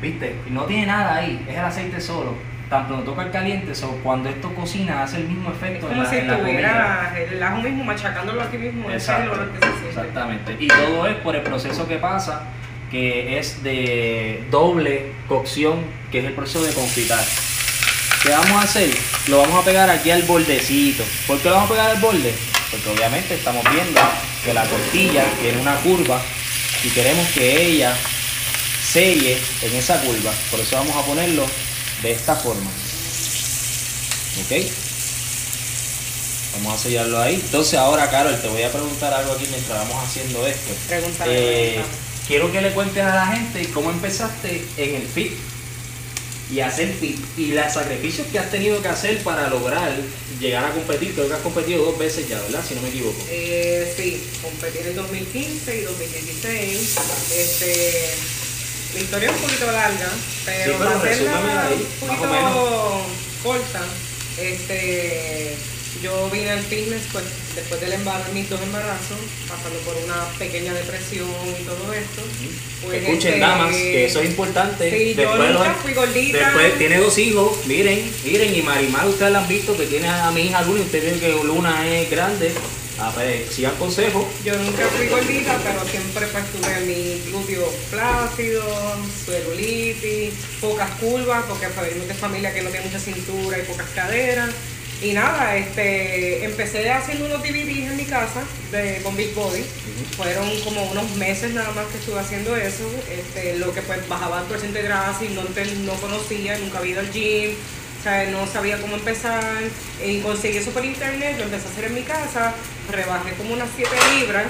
¿Viste? 0.00 0.36
No 0.50 0.62
tiene 0.64 0.86
nada 0.86 1.16
ahí, 1.16 1.44
es 1.48 1.54
el 1.56 1.64
aceite 1.64 2.00
solo. 2.00 2.34
Tan 2.70 2.86
pronto 2.86 3.04
toca 3.12 3.22
el 3.22 3.30
caliente, 3.30 3.74
so, 3.74 3.90
cuando 4.02 4.28
esto 4.28 4.52
cocina 4.52 5.02
hace 5.04 5.18
el 5.18 5.28
mismo 5.28 5.50
Es 5.50 5.56
efecto 5.56 5.86
en 5.86 5.92
como 5.92 6.02
la, 6.02 6.10
si 6.10 6.16
en 6.16 6.30
estuviera 6.30 7.14
el 7.16 7.42
ajo 7.42 7.62
mismo 7.62 7.84
machacándolo 7.84 8.42
aquí 8.42 8.58
mismo. 8.58 8.90
Es 8.90 9.08
el 9.08 9.14
Exacto, 9.14 9.32
olor 9.32 9.50
que 9.52 9.58
se 9.58 9.72
siente. 9.72 9.88
exactamente. 9.88 10.56
Y 10.58 10.68
todo 10.68 11.06
es 11.06 11.14
por 11.16 11.36
el 11.36 11.42
proceso 11.42 11.86
que 11.86 11.96
pasa, 11.96 12.42
que 12.90 13.38
es 13.38 13.62
de 13.62 14.44
doble 14.50 15.12
cocción, 15.28 15.84
que 16.10 16.18
es 16.20 16.24
el 16.24 16.32
proceso 16.32 16.64
de 16.64 16.72
confitar. 16.72 17.20
¿Qué 18.26 18.32
vamos 18.32 18.60
a 18.60 18.62
hacer? 18.62 18.90
Lo 19.28 19.38
vamos 19.38 19.62
a 19.62 19.64
pegar 19.64 19.88
aquí 19.88 20.10
al 20.10 20.22
bordecito. 20.24 21.04
¿Por 21.28 21.38
qué 21.38 21.48
lo 21.48 21.54
vamos 21.54 21.70
a 21.70 21.74
pegar 21.74 21.90
al 21.90 22.00
borde? 22.00 22.34
Porque 22.72 22.88
obviamente 22.88 23.34
estamos 23.34 23.62
viendo 23.70 24.00
que 24.44 24.52
la 24.52 24.64
tortilla 24.64 25.24
tiene 25.40 25.60
una 25.60 25.76
curva 25.76 26.20
y 26.82 26.88
queremos 26.90 27.24
que 27.28 27.68
ella 27.68 27.96
selle 28.84 29.38
en 29.62 29.76
esa 29.76 30.00
curva. 30.00 30.32
Por 30.50 30.58
eso 30.58 30.74
vamos 30.74 30.96
a 30.96 31.02
ponerlo 31.06 31.46
de 32.02 32.10
esta 32.10 32.34
forma. 32.34 32.68
¿Ok? 34.44 34.66
Vamos 36.56 36.80
a 36.80 36.82
sellarlo 36.82 37.22
ahí. 37.22 37.34
Entonces 37.36 37.78
ahora, 37.78 38.10
Carol, 38.10 38.40
te 38.40 38.48
voy 38.48 38.64
a 38.64 38.72
preguntar 38.72 39.14
algo 39.14 39.34
aquí 39.34 39.46
mientras 39.48 39.78
vamos 39.78 40.04
haciendo 40.04 40.44
esto. 40.44 40.74
Pregúntale, 40.88 41.76
Eh, 41.76 41.82
quiero 42.26 42.50
que 42.50 42.60
le 42.60 42.72
cuentes 42.72 43.04
a 43.04 43.14
la 43.14 43.26
gente 43.28 43.70
cómo 43.70 43.92
empezaste 43.92 44.66
en 44.76 44.96
el 44.96 45.06
fit 45.06 45.32
y 46.50 46.60
hacer 46.60 46.94
y 47.36 47.46
los 47.52 47.72
sacrificios 47.72 48.26
que 48.28 48.38
has 48.38 48.50
tenido 48.50 48.80
que 48.80 48.88
hacer 48.88 49.18
para 49.22 49.48
lograr 49.48 49.92
llegar 50.40 50.64
a 50.64 50.70
competir. 50.70 51.14
Creo 51.14 51.28
que 51.28 51.34
has 51.34 51.40
competido 51.40 51.84
dos 51.84 51.98
veces 51.98 52.28
ya, 52.28 52.40
¿verdad? 52.40 52.64
Si 52.66 52.74
no 52.74 52.82
me 52.82 52.88
equivoco. 52.88 53.18
Eh, 53.28 53.92
sí, 53.96 54.22
competí 54.42 54.78
en 54.78 54.86
el 54.88 54.96
2015 54.96 55.78
y 55.78 55.80
2016. 55.82 56.96
Este, 57.36 58.14
la 58.94 59.00
historia 59.00 59.30
es 59.30 59.36
un 59.36 59.42
poquito 59.42 59.72
larga, 59.72 60.08
pero, 60.44 60.72
Sí, 60.72 60.78
pero 60.78 61.60
ahí, 61.60 61.86
un 62.00 62.08
poquito 62.08 63.06
corta, 63.42 63.82
este, 64.38 65.56
yo 66.02 66.30
vine 66.30 66.50
al 66.50 66.60
fitness 66.62 67.02
pues, 67.12 67.24
después 67.54 67.80
del 67.80 67.92
embarazo, 67.92 68.32
mis 68.32 68.48
dos 68.50 68.60
embarazos, 68.62 69.18
pasando 69.48 69.78
por 69.80 69.96
una 70.04 70.24
pequeña 70.38 70.72
depresión 70.74 71.28
y 71.60 71.64
todo 71.64 71.92
esto. 71.92 72.22
Pues, 72.84 73.02
Escuchen, 73.02 73.34
este, 73.34 73.40
damas, 73.40 73.72
que 73.74 74.06
eso 74.06 74.20
es 74.20 74.26
importante. 74.30 74.90
Sí, 74.90 75.14
yo 75.14 75.22
Después 75.22 75.50
nunca 75.52 75.68
lo- 75.68 75.74
fui 75.76 75.92
gordita. 75.94 76.38
Después 76.38 76.78
tiene 76.78 76.98
dos 76.98 77.18
hijos, 77.18 77.66
miren, 77.66 78.10
miren, 78.24 78.54
y 78.54 78.62
Marimar, 78.62 79.06
ustedes 79.08 79.32
la 79.32 79.38
han 79.40 79.48
visto 79.48 79.76
que 79.76 79.86
tiene 79.86 80.08
a 80.08 80.30
mi 80.30 80.42
hija 80.42 80.62
Luna, 80.62 80.78
y 80.80 80.82
ustedes 80.82 81.04
ven 81.12 81.20
que 81.20 81.44
Luna 81.44 81.86
es 81.88 82.10
grande. 82.10 82.52
A 82.98 83.10
ver, 83.10 83.46
sigan 83.52 83.74
consejos. 83.76 84.24
Yo 84.42 84.56
nunca 84.56 84.86
fui 84.96 85.06
gordita, 85.08 85.58
pero 85.62 85.84
siempre 85.84 86.26
pues 86.28 86.44
tuve 86.50 86.80
mi 86.86 87.20
glúteo 87.26 87.70
flácido, 87.90 88.62
celulitis, 89.26 90.32
pocas 90.60 90.90
curvas, 90.92 91.44
porque 91.46 91.66
pues, 91.68 91.88
venimos 91.88 92.08
de 92.08 92.14
familia 92.14 92.54
que 92.54 92.62
no 92.62 92.70
tiene 92.70 92.86
mucha 92.86 92.98
cintura 92.98 93.58
y 93.58 93.62
pocas 93.62 93.86
caderas. 93.94 94.48
Y 95.02 95.12
nada, 95.12 95.56
este, 95.56 96.44
empecé 96.44 96.90
haciendo 96.90 97.26
unos 97.26 97.42
DVDs 97.42 97.90
en 97.90 97.96
mi 97.96 98.04
casa 98.04 98.42
de, 98.72 99.00
con 99.02 99.14
Big 99.14 99.34
Body. 99.34 99.62
Fueron 100.16 100.48
como 100.60 100.84
unos 100.90 101.10
meses 101.16 101.52
nada 101.52 101.70
más 101.72 101.86
que 101.86 101.98
estuve 101.98 102.18
haciendo 102.18 102.56
eso. 102.56 102.90
Este, 103.10 103.58
lo 103.58 103.74
que 103.74 103.82
pues 103.82 104.08
bajaba 104.08 104.40
el 104.40 104.46
porcentaje 104.46 104.82
de 104.82 104.88
grasa 104.88 105.24
y 105.24 105.28
no, 105.28 105.42
no 105.42 105.92
conocía, 106.00 106.58
nunca 106.58 106.78
había 106.78 106.92
ido 106.92 107.00
al 107.00 107.12
gym. 107.12 107.50
O 108.00 108.02
sea, 108.02 108.24
no 108.30 108.46
sabía 108.46 108.80
cómo 108.80 108.96
empezar. 108.96 109.60
Y 110.04 110.20
conseguí 110.20 110.56
eso 110.56 110.70
por 110.70 110.84
internet, 110.84 111.36
lo 111.38 111.44
empecé 111.44 111.68
a 111.68 111.70
hacer 111.72 111.84
en 111.84 111.94
mi 111.94 112.02
casa. 112.02 112.54
Rebajé 112.90 113.32
como 113.32 113.52
unas 113.52 113.68
7 113.76 113.90
libras 114.18 114.46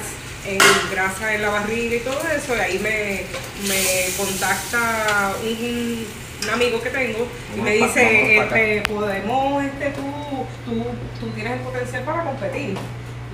en 0.47 0.59
grasa 0.93 1.35
en 1.35 1.43
la 1.43 1.49
barriga 1.49 1.97
y 1.97 2.01
todo 2.01 2.21
eso. 2.37 2.57
Y 2.57 2.61
ahí 2.61 2.79
me, 2.79 3.23
me 3.67 4.15
contacta 4.17 5.35
un, 5.43 6.07
un 6.45 6.51
amigo 6.51 6.81
que 6.81 6.91
tengo 6.91 7.27
y 7.57 7.61
me 7.61 7.73
dice, 7.73 8.39
este, 8.39 8.83
podemos, 8.83 9.65
este, 9.65 9.91
tú, 9.91 10.16
tú, 10.65 10.85
tú 11.21 11.27
tienes 11.35 11.55
el 11.55 11.61
potencial 11.61 12.03
para 12.05 12.25
competir. 12.25 12.77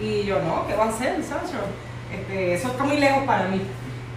Y 0.01 0.25
yo, 0.25 0.41
no, 0.43 0.67
¿qué 0.67 0.75
va 0.75 0.85
a 0.85 0.89
hacer, 0.89 1.23
Sancho? 1.23 1.59
Este, 2.13 2.55
eso 2.55 2.69
está 2.69 2.85
muy 2.85 2.99
lejos 2.99 3.25
para 3.25 3.49
mí. 3.49 3.61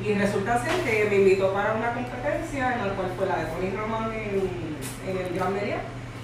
Y 0.05 0.13
resulta 0.13 0.63
ser 0.63 0.73
que 0.81 1.07
me 1.09 1.15
invitó 1.17 1.53
para 1.53 1.73
una 1.73 1.93
competencia 1.93 2.73
en 2.73 2.87
la 2.87 2.93
cual 2.93 3.11
fue 3.17 3.25
la 3.25 3.37
de 3.37 3.45
Tony 3.45 3.71
Roman 3.75 4.11
en, 4.13 5.17
el 5.17 5.33
Gran 5.35 5.53
Media. 5.53 5.77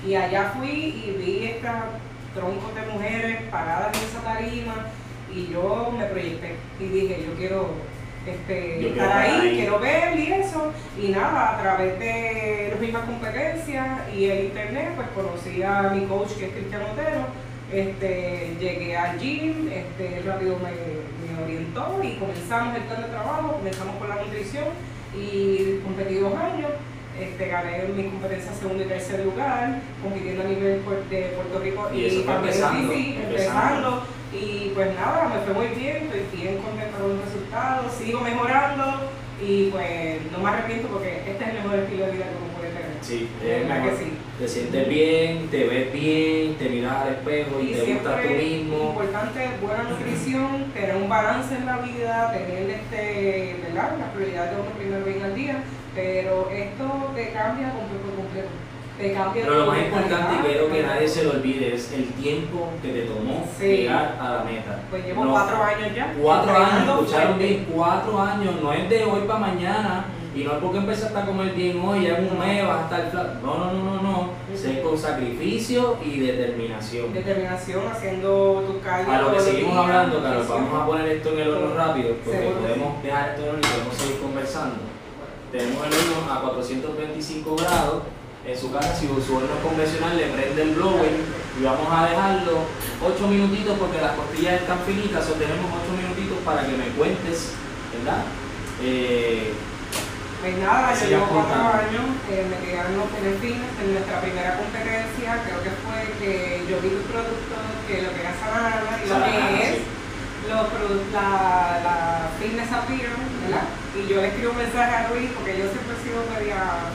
Y 0.06 0.16
allá 0.16 0.54
fui 0.58 0.70
y 0.70 1.16
vi 1.18 1.46
estas 1.48 1.84
troncos 2.34 2.74
de 2.76 2.94
mujeres 2.94 3.42
paradas 3.50 3.96
en 3.98 4.04
esa 4.04 4.22
tarima 4.22 4.88
y 5.34 5.48
yo 5.52 5.94
me 5.98 6.06
proyecté 6.06 6.56
y 6.80 6.86
dije, 6.86 7.26
yo 7.26 7.34
quiero 7.36 7.70
este, 8.26 8.88
estar 8.88 9.12
ahí, 9.18 9.52
quiero 9.56 9.80
ver 9.80 10.20
y 10.20 10.34
eso. 10.34 10.72
Y 11.02 11.10
nada, 11.10 11.56
a 11.56 11.62
través 11.62 11.98
de 12.00 12.70
las 12.72 12.80
mismas 12.80 13.06
competencias 13.06 13.88
y 14.16 14.26
el 14.26 14.46
internet, 14.46 14.90
pues 14.96 15.08
conocí 15.16 15.64
a 15.64 15.92
mi 15.94 16.06
coach 16.06 16.34
que 16.34 16.46
es 16.46 16.52
Cristian 16.52 16.82
Otero. 16.84 17.26
Este, 17.72 18.56
llegué 18.60 18.98
al 18.98 19.18
gym, 19.18 19.70
este, 19.72 20.22
rápido 20.26 20.58
me, 20.58 20.72
me 20.72 21.44
orientó 21.44 22.02
y 22.04 22.16
comenzamos 22.16 22.76
el 22.76 22.84
plan 22.84 23.02
de 23.02 23.08
trabajo, 23.08 23.54
comenzamos 23.54 23.96
con 23.96 24.10
la 24.10 24.16
nutrición 24.16 24.66
y 25.16 25.80
competí 25.84 26.16
dos 26.16 26.34
años. 26.36 26.72
Este, 27.20 27.48
gané 27.50 27.84
mi 27.96 28.06
competencia 28.06 28.54
segundo 28.54 28.84
y 28.84 28.88
tercer 28.88 29.26
lugar, 29.26 29.82
compitiendo 30.02 30.44
a 30.44 30.46
nivel 30.46 30.82
de 31.10 31.26
Puerto 31.36 31.60
Rico 31.60 31.90
Y 31.94 32.06
eso 32.06 32.24
fue 32.24 32.34
también 32.34 32.54
empezando, 32.54 32.94
sí, 32.94 33.20
empezando. 33.22 33.88
empezando. 33.90 34.21
Y 34.34 34.72
pues 34.74 34.96
nada, 34.96 35.28
me 35.30 35.42
fue 35.44 35.54
muy 35.54 35.76
bien, 35.80 36.10
estoy 36.14 36.40
bien 36.42 36.58
contenta 36.60 36.98
con 36.98 37.10
los 37.18 37.26
resultados, 37.26 37.92
sigo 37.94 38.22
mejorando 38.22 39.12
y 39.44 39.70
pues 39.72 40.20
no 40.32 40.40
me 40.40 40.50
arrepiento 40.50 40.88
porque 40.88 41.24
este 41.28 41.44
es 41.44 41.50
el 41.50 41.56
mejor 41.64 41.80
estilo 41.80 42.06
de 42.06 42.12
vida 42.14 42.26
que 42.26 42.38
uno 42.38 42.54
puede 42.58 42.70
tener. 42.72 42.92
Sí, 43.02 43.30
es 43.44 43.68
mejor. 43.68 43.98
sí. 43.98 44.14
Te 44.40 44.48
sientes 44.48 44.88
bien, 44.88 45.48
te 45.50 45.66
ves 45.68 45.94
bien, 45.94 46.56
te 46.56 46.70
miras 46.70 46.96
al 47.06 47.14
espejo 47.14 47.60
y, 47.62 47.66
Y 47.66 47.74
te 47.74 47.94
gusta 47.94 48.16
tú 48.16 48.22
siempre 48.22 48.38
es 48.38 48.60
mismo. 48.64 48.90
importante 48.90 49.50
buena 49.62 49.84
nutrición, 49.84 50.66
tener 50.74 50.96
un 50.96 51.10
balance 51.10 51.54
en 51.56 51.66
la 51.66 51.78
vida, 51.78 52.32
tener 52.34 52.70
este, 52.72 53.56
¿verdad? 53.64 53.98
Las 54.00 54.10
prioridades 54.16 54.56
de 54.56 54.62
uno 54.62 54.72
primero 54.72 55.06
bien 55.06 55.22
al 55.24 55.36
día, 55.36 55.58
pero 55.94 56.50
esto 56.50 57.12
te 57.14 57.32
cambia 57.34 57.70
completo 57.74 58.06
por 58.06 58.16
completo. 58.16 58.50
Te 59.02 59.14
cambia 59.14 59.44
Pero 59.46 59.60
lo 59.60 59.66
más 59.66 59.80
importante, 59.80 60.36
y 60.36 60.46
quiero 60.48 60.72
que 60.72 60.84
nadie 60.84 61.08
se 61.08 61.24
lo 61.24 61.32
olvide, 61.32 61.74
es 61.74 61.92
el 61.92 62.06
tiempo 62.14 62.70
que 62.84 62.90
te 62.90 63.02
tomó 63.02 63.48
Sí. 63.58 63.66
llegar 63.66 64.16
a 64.22 64.30
la 64.30 64.44
meta. 64.44 64.80
Pues 64.92 65.04
llevo 65.06 65.26
No, 65.26 65.32
cuatro 65.32 65.64
años 65.64 65.96
ya. 65.96 66.14
Cuatro 66.22 66.56
años, 66.56 66.88
escucharon 66.88 67.40
bien, 67.40 67.68
cuatro 67.74 68.22
años, 68.22 68.54
no 68.62 68.72
es 68.72 68.88
de 68.90 69.04
hoy 69.04 69.22
para 69.22 69.40
mañana. 69.40 70.06
Y 70.34 70.44
no 70.46 70.54
es 70.54 70.58
porque 70.60 70.78
empezaste 70.78 71.18
a 71.18 71.26
comer 71.26 71.54
bien 71.54 71.82
hoy, 71.84 72.04
ya 72.06 72.18
en 72.18 72.32
un 72.32 72.40
mes 72.40 72.66
vas 72.66 72.80
a 72.80 72.84
estar 72.84 73.12
flaco. 73.12 73.30
No, 73.44 73.58
no, 73.58 73.74
no, 73.74 73.96
no, 73.96 74.02
no. 74.02 74.30
Sé 74.56 74.82
con 74.82 74.98
sacrificio 74.98 75.98
y 76.06 76.20
determinación. 76.20 77.12
Determinación, 77.12 77.82
haciendo 77.92 78.64
tu 78.66 78.80
calle. 78.82 79.12
A 79.12 79.22
lo 79.24 79.34
que 79.34 79.40
seguimos 79.42 79.76
hablando, 79.76 80.22
Carlos, 80.22 80.48
vamos 80.48 80.82
a 80.82 80.86
poner 80.86 81.08
esto 81.08 81.34
en 81.34 81.40
el 81.40 81.50
horno 81.50 81.76
rápido, 81.76 82.16
porque 82.24 82.38
Seguro 82.38 82.60
podemos 82.60 83.04
dejar 83.04 83.30
esto 83.30 83.42
en 83.42 83.48
el 83.50 83.56
horno 83.56 83.68
y 83.68 83.72
podemos 83.72 83.96
seguir 83.98 84.22
conversando. 84.22 84.76
Tenemos 85.52 85.86
el 85.88 85.94
horno 85.94 86.34
a 86.34 86.42
425 86.44 87.56
grados. 87.58 88.04
En 88.42 88.58
su 88.58 88.72
casa, 88.74 88.96
si 88.96 89.06
su 89.06 89.38
horno 89.38 89.54
es 89.54 89.62
convencional, 89.62 90.18
le 90.18 90.34
prende 90.34 90.62
el 90.64 90.74
blower 90.74 91.14
y 91.14 91.64
vamos 91.64 91.86
a 91.94 92.10
dejarlo 92.10 92.66
8 92.98 93.28
minutitos 93.28 93.78
porque 93.78 94.02
las 94.02 94.18
costillas 94.18 94.66
están 94.66 94.80
finitas, 94.82 95.30
o 95.30 95.38
tenemos 95.38 95.70
8 95.70 95.94
minutitos 95.94 96.42
para 96.42 96.66
que 96.66 96.74
me 96.74 96.90
cuentes, 96.98 97.54
¿verdad? 97.94 98.26
Eh, 98.82 99.54
Pues 100.42 100.58
nada, 100.58 100.90
yo 100.98 101.06
llevo 101.06 101.30
cuatro 101.30 101.70
años, 101.70 102.18
eh, 102.34 102.50
me 102.50 102.58
en 102.58 103.24
el 103.30 103.38
fitness, 103.38 103.78
en 103.78 103.94
nuestra 103.94 104.22
primera 104.26 104.58
competencia, 104.58 105.38
creo 105.46 105.62
que 105.62 105.74
fue 105.86 106.02
que 106.18 106.66
yo 106.66 106.82
vi 106.82 106.98
tus 106.98 107.06
productos, 107.14 107.62
que 107.86 108.02
lo 108.02 108.10
que 108.10 108.22
era 108.26 108.34
y 108.34 109.06
lo 109.06 109.18
que 109.22 109.34
es 109.62 109.76
sí. 109.78 109.86
los 110.50 110.66
la, 111.14 111.78
la 111.86 111.98
fitness 112.42 112.74
appeal, 112.74 113.14
¿verdad? 113.46 113.70
Y 113.94 114.10
yo 114.10 114.18
le 114.18 114.34
escribo 114.34 114.58
un 114.58 114.58
mensaje 114.66 114.96
a 114.98 115.10
Luis, 115.14 115.30
porque 115.38 115.62
yo 115.62 115.70
siempre 115.70 115.94
he 115.94 116.02
sido 116.02 116.26
media, 116.26 116.90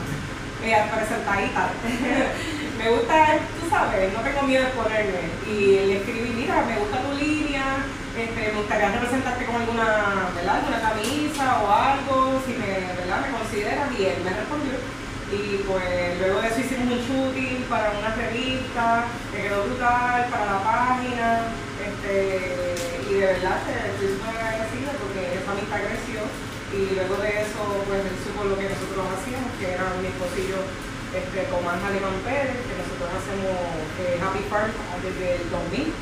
media 0.61 0.89
presentadita. 0.91 1.69
me 2.77 2.89
gusta, 2.91 3.39
tú 3.59 3.69
sabes, 3.69 4.13
no 4.13 4.21
tengo 4.21 4.41
miedo 4.43 4.65
de 4.65 4.71
ponerme. 4.71 5.23
Y 5.49 5.87
le 5.87 5.97
escribí, 5.97 6.29
mira, 6.35 6.63
me 6.65 6.77
gusta 6.79 7.01
tu 7.01 7.17
línea, 7.17 7.85
este, 8.17 8.51
me 8.51 8.59
gustaría 8.59 8.91
representarte 8.91 9.45
con 9.45 9.55
alguna, 9.55 10.29
¿verdad? 10.35 10.55
alguna 10.57 10.81
camisa 10.81 11.61
o 11.61 11.71
algo, 11.71 12.41
si 12.45 12.53
me, 12.53 12.93
¿verdad? 12.97 13.21
me 13.21 13.37
consideras. 13.37 13.91
Y 13.97 14.05
él 14.05 14.21
me 14.23 14.31
respondió. 14.31 14.73
Y 15.27 15.59
pues 15.67 16.19
luego 16.19 16.39
de 16.39 16.47
eso 16.47 16.61
hicimos 16.61 16.87
un 16.87 17.03
shooting 17.03 17.65
para 17.69 17.91
una 17.91 18.15
revista, 18.15 19.03
que 19.31 19.41
quedó 19.43 19.65
brutal, 19.65 20.25
para 20.31 20.45
la 20.45 20.59
página. 20.63 21.51
Este, 21.83 22.75
y 23.09 23.13
de 23.13 23.25
verdad 23.25 23.59
que 23.67 23.91
estoy 23.91 24.07
súper 24.15 24.35
agradecida 24.35 24.91
porque 24.99 25.35
esa 25.35 25.51
amistad 25.51 25.79
creció. 25.83 26.46
Y 26.73 26.95
luego 26.95 27.15
de 27.23 27.47
eso, 27.47 27.63
pues 27.87 28.03
él 28.03 28.17
supo 28.27 28.43
lo 28.43 28.59
que 28.59 28.67
nosotros 28.67 29.07
hacíamos, 29.07 29.55
que 29.55 29.71
era 29.71 29.87
mi 30.03 30.11
esposillo 30.11 30.59
este, 31.15 31.47
Tomás 31.47 31.79
Alemán 31.79 32.19
Pérez, 32.27 32.59
que 32.67 32.75
nosotros 32.75 33.07
hacemos 33.07 33.55
eh, 34.03 34.19
Happy 34.19 34.43
Farm 34.51 34.75
desde 34.99 35.39
el 35.39 35.47
2000. 35.47 35.95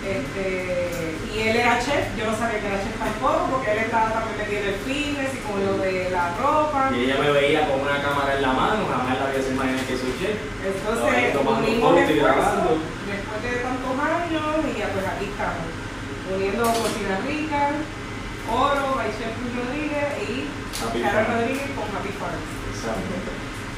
Este, 0.00 1.16
y 1.28 1.36
él 1.44 1.56
era 1.60 1.76
chef, 1.76 2.08
yo 2.16 2.24
no 2.24 2.32
sabía 2.36 2.60
que 2.60 2.68
era 2.68 2.80
chef 2.80 2.96
tampoco, 2.96 3.56
porque 3.56 3.72
él 3.72 3.84
estaba 3.84 4.12
también 4.12 4.36
metido 4.40 4.60
en 4.60 4.68
el 4.72 4.80
fitness 4.80 5.32
y 5.36 5.40
con 5.44 5.60
lo 5.60 5.76
de 5.76 6.08
la 6.08 6.36
ropa. 6.40 6.88
y 6.92 7.04
ella 7.04 7.20
me 7.20 7.32
veía 7.32 7.68
con 7.68 7.80
una 7.80 8.00
cámara 8.00 8.36
en 8.36 8.42
la 8.42 8.52
mano, 8.52 8.88
jamás 8.88 9.16
la 9.20 9.28
había 9.28 9.40
se 9.40 9.52
imaginar 9.52 9.84
que 9.84 9.96
soy 9.96 10.12
chef. 10.20 10.36
Entonces, 10.64 11.36
unimos 11.36 11.96
después 11.96 13.40
de 13.44 13.56
tantos 13.60 13.96
años 14.00 14.44
y 14.68 14.78
ya 14.78 14.88
pues 14.88 15.04
aquí 15.04 15.26
estamos, 15.28 15.68
uniendo 16.32 16.64
Cocina 16.64 17.20
Rica, 17.24 17.60
Oro, 18.50 18.98
Chef 19.16 19.32
Luis 19.40 19.54
Rodríguez 19.54 20.06
y 20.26 20.46
Farm. 20.74 21.26
Rodríguez 21.30 21.70
con 21.78 21.86
Happy 21.94 22.12
Farms. 22.18 22.46
Exacto. 22.74 23.14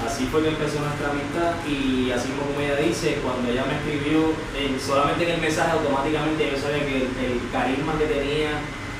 Así 0.02 0.26
fue 0.32 0.42
que 0.42 0.48
empezó 0.50 0.80
nuestra 0.82 1.10
amistad 1.14 1.62
y 1.62 2.10
así 2.10 2.30
como 2.34 2.58
ella 2.58 2.74
dice, 2.82 3.22
cuando 3.22 3.46
ella 3.46 3.62
me 3.68 3.78
escribió, 3.78 4.34
eh, 4.58 4.74
solamente 4.82 5.22
en 5.28 5.38
el 5.38 5.40
mensaje 5.40 5.70
automáticamente 5.78 6.50
yo 6.50 6.58
sabía 6.58 6.82
que 6.82 6.96
el, 7.06 7.08
el 7.22 7.38
carisma 7.54 7.94
que 7.98 8.10
tenía, 8.10 8.50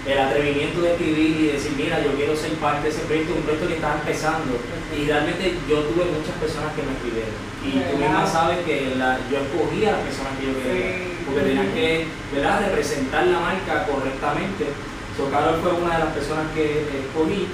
el 0.07 0.19
atrevimiento 0.19 0.79
de 0.83 0.93
escribir 0.95 1.31
y 1.43 1.47
decir, 1.59 1.73
mira, 1.77 1.99
yo 2.03 2.15
quiero 2.15 2.37
ser 2.37 2.55
parte 2.63 2.87
de 2.87 2.95
ese 2.95 3.03
proyecto, 3.07 3.35
un 3.35 3.43
proyecto 3.43 3.67
que 3.67 3.75
estaba 3.83 3.95
empezando. 3.99 4.55
Y 4.95 5.07
realmente 5.07 5.59
yo 5.69 5.83
tuve 5.91 6.07
muchas 6.07 6.39
personas 6.39 6.71
que 6.79 6.83
me 6.87 6.95
escribieron. 6.95 7.35
Y 7.67 7.71
tú 7.91 7.99
misma 7.99 8.27
sabes 8.27 8.59
que 8.67 8.95
la- 8.95 9.19
yo 9.31 9.43
escogía 9.43 9.89
a 9.91 9.93
las 9.99 10.07
personas 10.07 10.39
que 10.39 10.47
yo 10.47 10.55
quería, 10.55 10.87
porque 11.27 11.41
tenían 11.51 11.71
que 11.75 12.07
¿verdad? 12.35 12.63
representar 12.67 13.27
la 13.27 13.41
marca 13.41 13.87
correctamente. 13.91 14.71
So, 15.17 15.31
Carol 15.31 15.61
fue 15.61 15.73
una 15.73 15.99
de 15.99 16.05
las 16.05 16.15
personas 16.15 16.47
que 16.55 16.89
escogí. 17.05 17.49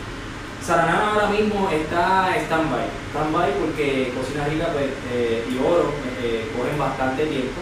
Saranana 0.65 1.13
ahora 1.15 1.29
mismo 1.31 1.69
está 1.71 2.35
stand-by, 2.45 2.87
stand-by 3.11 3.51
porque 3.59 4.13
Cocina 4.15 4.47
Rica 4.47 4.69
pues, 4.73 4.91
eh, 5.13 5.47
y 5.49 5.57
Oro 5.59 5.93
eh, 6.21 6.47
cogen 6.55 6.79
bastante 6.79 7.25
tiempo, 7.27 7.61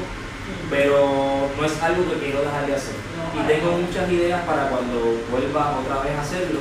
pero 0.68 1.48
no 1.56 1.64
es 1.64 1.82
algo 1.82 2.10
que 2.10 2.18
quiero 2.18 2.42
dejar 2.42 2.66
de 2.66 2.74
hacer. 2.74 2.94
Y 3.32 3.46
tengo 3.46 3.78
muchas 3.78 4.10
ideas 4.10 4.42
para 4.44 4.68
cuando 4.68 5.22
vuelva 5.30 5.78
otra 5.78 6.02
vez 6.02 6.18
a 6.18 6.22
hacerlo. 6.22 6.60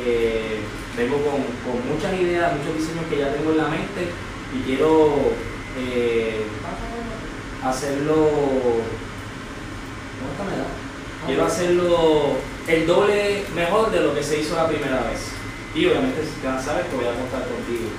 Eh, 0.00 0.60
vengo 0.96 1.16
con, 1.18 1.42
con 1.62 1.88
muchas 1.92 2.14
ideas, 2.14 2.52
muchos 2.56 2.78
diseños 2.78 3.04
que 3.10 3.18
ya 3.18 3.32
tengo 3.32 3.50
en 3.50 3.58
la 3.58 3.68
mente 3.68 4.10
y 4.54 4.62
quiero 4.62 5.32
eh, 5.78 6.46
hacerlo. 7.62 8.30
¿Cómo 10.38 10.50
me 10.50 10.56
da? 10.56 10.66
Quiero 11.26 11.44
hacerlo 11.44 12.36
el 12.66 12.86
doble 12.86 13.44
mejor 13.54 13.90
de 13.90 14.00
lo 14.00 14.14
que 14.14 14.22
se 14.22 14.40
hizo 14.40 14.56
la 14.56 14.68
primera 14.68 15.02
vez. 15.02 15.32
Y 15.74 15.86
obviamente 15.86 16.22
ya 16.42 16.60
sabes 16.60 16.86
que 16.86 16.96
voy 16.96 17.06
a 17.06 17.14
contar 17.14 17.42
contigo. 17.48 17.90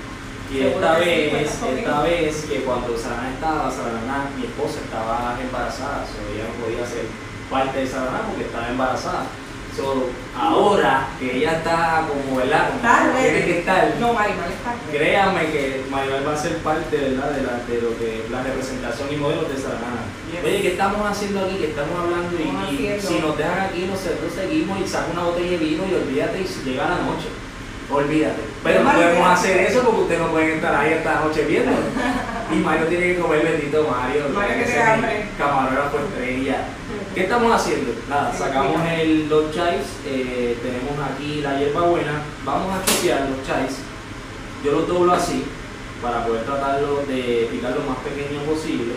Y 0.51 0.59
esta 0.61 0.99
vez, 0.99 1.33
esta 1.33 2.01
vez 2.01 2.45
que 2.45 2.61
cuando 2.61 2.97
Sarana 2.97 3.33
estaba, 3.33 3.71
Sarana, 3.71 4.29
mi 4.37 4.45
esposa 4.45 4.79
estaba 4.83 5.37
embarazada, 5.41 6.05
so 6.05 6.21
ella 6.33 6.45
no 6.47 6.63
podía 6.63 6.85
ser 6.85 7.05
parte 7.49 7.79
de 7.79 7.87
Sarana 7.87 8.21
porque 8.29 8.45
estaba 8.45 8.69
embarazada. 8.69 9.25
So, 9.75 10.07
ahora 10.39 11.07
que 11.19 11.35
ella 11.37 11.57
está 11.57 12.07
como, 12.07 12.37
¿verdad? 12.37 12.69
Como 12.69 13.19
tiene 13.19 13.45
que 13.45 13.59
estar, 13.59 13.93
No, 13.99 14.13
Maribel 14.13 14.51
está. 14.51 14.73
Créame 14.89 15.51
que 15.51 15.83
Maribel 15.91 16.25
va 16.25 16.33
a 16.33 16.37
ser 16.37 16.57
parte 16.59 16.95
¿verdad? 16.95 17.31
de, 17.31 17.41
la, 17.43 17.59
de 17.67 17.81
lo 17.81 17.97
que 17.99 18.23
la 18.31 18.41
representación 18.43 19.09
y 19.11 19.17
modelos 19.17 19.49
de 19.53 19.57
Saranana. 19.61 20.07
Yes. 20.31 20.45
Oye, 20.45 20.61
¿qué 20.61 20.67
estamos 20.71 21.05
haciendo 21.05 21.43
aquí? 21.45 21.57
¿Qué 21.57 21.67
estamos 21.71 21.91
hablando? 21.99 22.37
Y, 22.39 22.43
Estamos 22.43 22.71
y 22.71 22.75
haciendo. 22.87 23.07
si 23.07 23.19
nos 23.19 23.37
dejan 23.37 23.59
aquí, 23.59 23.85
nosotros 23.91 24.31
seguimos 24.33 24.79
y 24.79 24.87
saca 24.87 25.11
una 25.11 25.23
botella 25.23 25.51
de 25.51 25.57
vino 25.57 25.83
y 25.91 25.93
olvídate 25.93 26.39
y 26.39 26.69
llega 26.69 26.83
la 26.89 26.99
noche. 27.03 27.27
Olvídate. 27.91 28.41
Pero 28.63 28.83
no 28.83 28.91
podemos 28.93 29.27
hacer 29.29 29.57
eso 29.59 29.81
porque 29.83 30.01
ustedes 30.01 30.21
no 30.21 30.31
pueden 30.31 30.51
estar 30.55 30.73
ahí 30.73 30.93
esta 30.93 31.19
noche 31.19 31.43
viendo. 31.43 31.71
Y 32.53 32.57
Mario 32.57 32.85
tiene 32.85 33.15
que 33.15 33.19
comer 33.19 33.41
bendito 33.43 33.87
Mario. 33.89 34.29
Mario 34.29 34.53
que 34.55 34.61
ese 34.61 34.73
tiene 34.73 34.87
hambre. 34.91 35.25
Camarógrafo 35.35 35.97
estrella. 35.97 36.57
¿Qué 37.15 37.21
estamos 37.23 37.49
haciendo? 37.49 37.93
Nada, 38.09 38.33
sacamos 38.33 38.81
el, 38.91 39.29
los 39.29 39.49
chais, 39.55 39.85
eh, 40.05 40.57
tenemos 40.61 40.99
aquí 40.99 41.39
la 41.39 41.57
hierba 41.57 41.83
buena, 41.83 42.21
vamos 42.43 42.75
a 42.75 42.83
chopear 42.83 43.29
los 43.29 43.47
chais. 43.47 43.77
Yo 44.61 44.73
los 44.73 44.85
doblo 44.85 45.13
así 45.13 45.45
para 46.01 46.25
poder 46.25 46.43
tratarlo 46.43 47.05
de 47.07 47.47
picar 47.49 47.71
lo 47.71 47.89
más 47.89 47.99
pequeño 47.99 48.41
posible. 48.41 48.95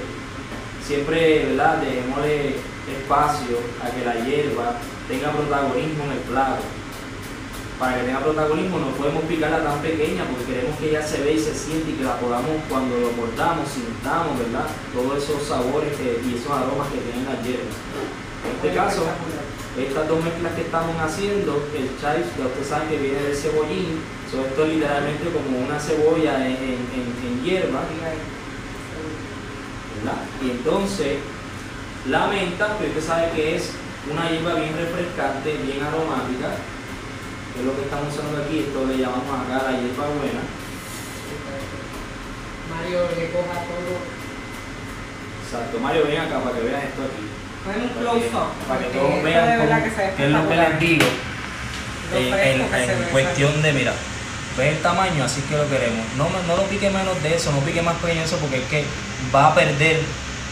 Siempre, 0.85 1.45
¿verdad? 1.45 1.77
Dejémosle 1.77 2.57
espacio 2.91 3.57
a 3.81 3.89
que 3.89 4.05
la 4.05 4.15
hierba 4.27 4.73
tenga 5.07 5.31
protagonismo 5.31 6.03
en 6.03 6.11
el 6.11 6.19
plato. 6.19 6.63
Para 7.79 7.95
que 7.95 8.07
tenga 8.07 8.19
protagonismo 8.19 8.79
no 8.81 8.91
podemos 8.99 9.23
picarla 9.25 9.63
tan 9.63 9.79
pequeña 9.81 10.25
porque 10.27 10.51
queremos 10.51 10.77
que 10.79 10.91
ella 10.91 11.03
se 11.03 11.23
ve 11.23 11.35
y 11.35 11.39
se 11.39 11.55
siente 11.55 11.91
y 11.91 11.95
que 11.95 12.03
la 12.03 12.19
podamos, 12.19 12.51
cuando 12.69 12.99
lo 12.99 13.13
mordamos, 13.13 13.71
sintamos, 13.71 14.37
¿verdad? 14.37 14.67
Todos 14.93 15.23
esos 15.23 15.47
sabores 15.47 15.95
y 15.95 16.35
esos 16.35 16.51
aromas 16.51 16.91
que 16.91 16.99
tienen 16.99 17.25
las 17.25 17.39
hierbas. 17.47 17.79
En 18.43 18.51
este 18.59 18.75
caso, 18.75 19.07
estas 19.79 20.09
dos 20.09 20.25
mezclas 20.25 20.55
que 20.55 20.63
estamos 20.63 20.97
haciendo, 20.99 21.63
el 21.71 21.87
chives, 22.03 22.27
ya 22.35 22.47
usted 22.51 22.67
sabe 22.67 22.89
que 22.91 22.99
viene 22.99 23.23
del 23.23 23.37
cebollín, 23.37 24.03
so 24.27 24.43
esto 24.43 24.65
es 24.67 24.75
literalmente 24.75 25.31
como 25.31 25.59
una 25.63 25.79
cebolla 25.79 26.47
en, 26.47 26.59
en, 26.59 27.45
hierba, 27.45 27.87
¿verdad? 29.95 30.19
Y 30.43 30.51
entonces, 30.51 31.19
la 32.11 32.27
menta, 32.27 32.75
usted 32.75 33.01
sabe 33.01 33.31
que 33.37 33.55
es 33.55 33.71
una 34.11 34.29
hierba 34.29 34.55
bien 34.55 34.75
refrescante, 34.75 35.57
bien 35.63 35.83
aromática, 35.83 36.59
que 37.59 37.63
es 37.63 37.67
lo 37.67 37.75
que 37.75 37.83
estamos 37.91 38.15
usando 38.15 38.39
aquí, 38.39 38.71
esto 38.71 38.87
le 38.87 38.95
llamamos 39.03 39.27
acá 39.35 39.67
la 39.67 39.75
hierba 39.75 40.07
buena. 40.15 40.43
Mario 42.71 43.01
le 43.17 43.25
coja 43.35 43.59
todo. 43.67 43.93
Exacto, 45.43 45.75
Mario, 45.81 46.05
ven 46.07 46.21
acá 46.21 46.39
para 46.39 46.55
que 46.57 46.63
veas 46.63 46.85
esto 46.85 47.03
aquí. 47.03 47.25
Un. 47.67 48.31
Para 48.69 48.81
que 48.81 48.87
todos 48.95 49.11
vean 49.25 49.45
cómo- 49.59 49.69
que 49.83 49.91
ve 49.91 50.13
qué 50.17 50.25
es 50.25 50.31
lo 50.31 50.49
que 50.49 50.57
les 50.57 50.81
digo. 50.81 51.07
Lo 52.13 52.17
en, 52.19 52.25
en- 52.27 52.71
ve, 53.01 53.07
cuestión 53.11 53.63
de, 53.63 53.73
mira, 53.73 53.93
ves 54.57 54.77
el 54.77 54.83
tamaño, 54.83 55.25
así 55.25 55.41
que 55.43 55.57
lo 55.57 55.69
queremos. 55.69 56.05
No, 56.17 56.29
no 56.47 56.57
lo 56.57 56.63
pique 56.65 56.91
menos 56.91 57.21
de 57.23 57.35
eso, 57.35 57.51
no 57.53 57.59
pique 57.61 57.83
más 57.83 57.97
pequeño 57.97 58.23
eso 58.23 58.37
porque 58.39 58.59
es 58.59 58.65
que 58.69 58.85
va 59.35 59.49
a 59.49 59.55
perder 59.55 60.01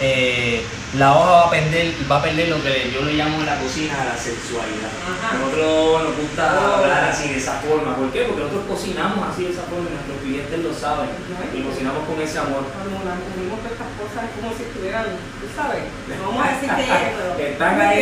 eh, 0.01 0.63
la 0.99 1.13
hoja 1.17 1.31
va 1.31 1.47
a 1.47 1.51
perder, 1.51 1.93
va 2.11 2.19
a 2.19 2.23
perder 2.23 2.49
lo 2.49 2.63
que 2.63 2.91
yo 2.93 3.01
le 3.03 3.15
llamo 3.15 3.41
en 3.41 3.47
la 3.47 3.59
cocina 3.59 3.95
la 4.05 4.17
sexualidad. 4.17 4.93
Ajá. 4.93 5.37
Nosotros 5.41 6.03
nos 6.05 6.17
gusta 6.21 6.45
Oh. 6.57 6.75
hablar 6.81 7.05
así 7.05 7.29
de 7.29 7.37
esa 7.39 7.55
forma. 7.65 7.97
¿Por 7.97 8.13
qué? 8.13 8.23
Porque 8.29 8.43
nosotros 8.43 8.65
cocinamos 8.69 9.21
así 9.29 9.45
de 9.45 9.51
esa 9.57 9.63
forma 9.69 9.89
y 9.89 9.93
nuestros 9.97 10.19
clientes 10.21 10.59
lo 10.61 10.73
saben. 10.73 11.09
Y 11.53 11.61
cocinamos 11.65 12.05
con 12.05 12.21
ese 12.21 12.39
amor. 12.39 12.65
Cuando 12.77 12.97
las 13.09 13.19
comimos 13.25 13.57
todas 13.61 13.73
estas 13.73 13.91
cosas 13.97 14.21
es 14.25 14.33
como 14.37 14.49
si 14.57 14.63
estuvieran, 14.69 15.07
tú 15.41 15.47
sabes, 15.57 15.81
vamos 16.21 16.41
a 16.41 16.49
decir 16.53 16.69
que 16.77 17.45
están 17.57 17.73
¿tú 17.73 17.77
me 17.81 17.85
ahí, 17.85 18.01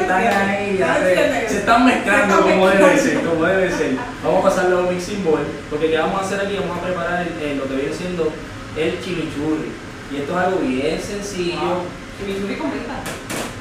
están 0.00 0.22
ahí, 0.48 0.68
¿Tú 0.72 0.78
ya 0.80 0.92
me 1.00 1.14
se, 1.14 1.48
se 1.48 1.56
están 1.64 1.80
mezclando 1.84 2.34
como 2.40 2.68
debe 2.68 2.98
ser, 2.98 3.20
como 3.24 3.44
debe 3.44 3.68
ser. 3.72 3.90
Vamos 4.24 4.40
a 4.40 4.48
pasarlo 4.48 4.78
a 4.78 4.80
un 4.88 4.94
mixing 4.94 5.24
bowl, 5.24 5.44
porque 5.70 5.90
¿qué 5.92 5.98
vamos 5.98 6.20
a 6.20 6.24
hacer 6.24 6.40
aquí? 6.40 6.56
Vamos 6.56 6.78
a 6.78 6.82
preparar 6.82 7.20
el- 7.28 7.36
el- 7.40 7.56
lo 7.58 7.68
que 7.68 7.74
viene 7.76 7.92
siendo 7.94 8.32
el 8.76 8.90
chimichurri. 9.04 9.83
Y 10.12 10.16
esto 10.16 10.32
es 10.32 10.46
algo 10.46 10.58
bien 10.60 11.00
sencillo. 11.00 11.60
Wow. 11.60 12.04
Chimichurri 12.18 12.56
con 12.56 12.70
menta. 12.70 13.00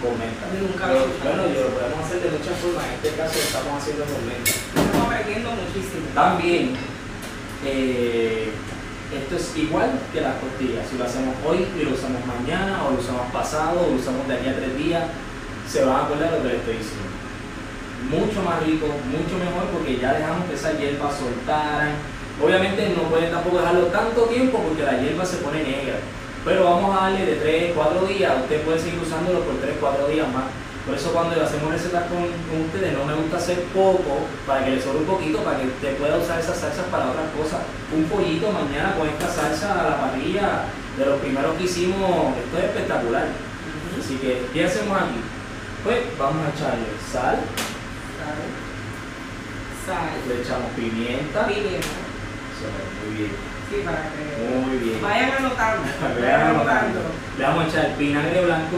Comenta. 0.04 0.44
Nunca 0.52 0.86
Pero, 0.86 1.00
lo 1.00 1.06
he 1.06 1.10
escuchado. 1.10 1.36
Bueno, 1.38 1.54
yo 1.54 1.62
lo 1.64 1.72
podemos 1.74 2.00
hacer 2.06 2.20
de 2.22 2.30
muchas 2.38 2.56
formas. 2.60 2.84
En 2.86 2.94
este 3.00 3.10
caso 3.16 3.34
lo 3.34 3.46
estamos 3.48 3.74
haciendo 3.80 4.04
con 4.06 4.22
menta. 4.28 4.52
Estamos 4.52 5.06
aprendiendo 5.08 5.50
muchísimo. 5.58 6.06
También, 6.14 6.64
eh, 7.66 8.52
esto 9.14 9.34
es 9.38 9.46
igual 9.58 9.90
que 10.12 10.22
las 10.22 10.36
costillas. 10.38 10.84
Si 10.90 10.98
lo 10.98 11.06
hacemos 11.06 11.34
hoy 11.48 11.66
y 11.66 11.84
lo 11.86 11.96
usamos 11.96 12.22
mañana, 12.28 12.84
o 12.86 12.92
lo 12.92 13.00
usamos 13.00 13.32
pasado, 13.32 13.80
o 13.82 13.90
lo 13.90 13.98
usamos 13.98 14.28
de 14.28 14.36
aquí 14.36 14.48
a 14.50 14.58
tres 14.58 14.76
días, 14.78 15.04
se 15.66 15.86
van 15.86 15.96
a 15.96 16.04
acordar 16.06 16.30
de 16.32 16.38
lo 16.38 16.44
que 16.44 16.50
les 16.50 16.60
estoy 16.60 16.78
diciendo. 16.78 17.10
Mucho 18.12 18.44
más 18.44 18.62
rico, 18.62 18.86
mucho 19.08 19.40
mejor, 19.40 19.72
porque 19.72 19.98
ya 19.98 20.14
dejamos 20.14 20.46
que 20.46 20.56
esa 20.56 20.76
hierba 20.78 21.10
soltaran. 21.10 21.96
Obviamente 22.44 22.94
no 22.98 23.08
pueden 23.08 23.32
tampoco 23.32 23.60
dejarlo 23.60 23.88
tanto 23.88 24.24
tiempo 24.26 24.60
porque 24.60 24.84
la 24.84 25.00
hierba 25.00 25.26
se 25.26 25.38
pone 25.38 25.64
negra. 25.64 25.98
Pero 26.46 26.66
vamos 26.66 26.96
a 26.96 27.04
darle 27.04 27.26
de 27.26 27.36
3, 27.36 27.72
4 27.76 28.06
días. 28.08 28.34
Usted 28.42 28.62
puede 28.64 28.80
seguir 28.80 29.00
usándolo 29.00 29.42
por 29.42 29.56
3, 29.62 29.76
4 29.80 30.08
días 30.08 30.28
más. 30.34 30.46
Por 30.86 30.96
eso 30.96 31.14
cuando 31.14 31.42
hacemos 31.42 31.72
recetas 31.72 32.04
con, 32.12 32.20
con 32.20 32.68
ustedes 32.68 32.92
no 32.92 33.06
me 33.06 33.14
gusta 33.14 33.38
hacer 33.38 33.64
poco 33.74 34.28
para 34.46 34.66
que 34.66 34.72
le 34.72 34.82
sobre 34.82 35.00
un 35.00 35.06
poquito, 35.06 35.40
para 35.40 35.60
que 35.60 35.68
usted 35.68 35.96
pueda 35.96 36.18
usar 36.18 36.42
esas 36.42 36.60
salsas 36.60 36.86
para 36.92 37.10
otras 37.10 37.32
cosas. 37.32 37.62
Un 37.96 38.04
pollito 38.06 38.52
mañana 38.52 38.94
con 38.98 39.08
esta 39.08 39.30
salsa 39.30 39.80
a 39.80 39.90
la 39.90 40.02
parrilla 40.02 40.66
de 40.98 41.06
los 41.06 41.22
primeros 41.22 41.56
que 41.56 41.64
hicimos, 41.64 42.36
esto 42.36 42.58
es 42.58 42.64
espectacular. 42.66 43.28
Así 43.98 44.18
que, 44.18 44.46
¿qué 44.52 44.66
hacemos 44.66 44.98
aquí? 44.98 45.24
Pues 45.86 46.00
vamos 46.20 46.46
a 46.46 46.50
echarle 46.50 46.88
sal, 47.12 47.40
Sal. 48.20 48.40
Sal. 49.86 50.10
le 50.28 50.42
echamos 50.42 50.70
pimienta. 50.76 51.48
Pimienta. 51.48 51.88
Muy 53.08 53.18
bien, 53.18 53.32
Sí, 53.74 53.82
para 53.84 54.06
que 54.14 54.22
muy 54.54 54.78
bien. 54.78 55.02
vayan 55.02 55.32
anotando. 55.32 55.82
Vayan 56.22 56.42
anotando. 56.42 57.00
Le 57.40 57.44
vamos 57.44 57.66
a 57.66 57.68
echar 57.70 57.98
vinagre 57.98 58.46
blanco. 58.46 58.78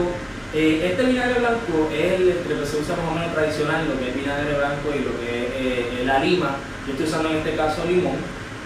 Eh, 0.54 0.88
este 0.90 1.02
vinagre 1.04 1.40
blanco 1.40 1.90
es 1.92 2.12
el, 2.14 2.28
el 2.30 2.38
que 2.38 2.66
se 2.66 2.78
usa 2.78 2.96
más 2.96 3.08
o 3.08 3.14
menos 3.14 3.34
tradicional, 3.34 3.88
lo 3.88 3.98
que 3.98 4.08
es 4.08 4.14
vinagre 4.16 4.54
blanco 4.56 4.88
y 4.96 5.04
lo 5.04 5.20
que 5.20 5.28
es 5.28 6.00
eh, 6.00 6.02
la 6.06 6.20
lima. 6.20 6.56
Yo 6.86 6.92
estoy 6.92 7.06
usando 7.06 7.28
en 7.28 7.36
este 7.36 7.56
caso 7.56 7.84
limón. 7.84 8.16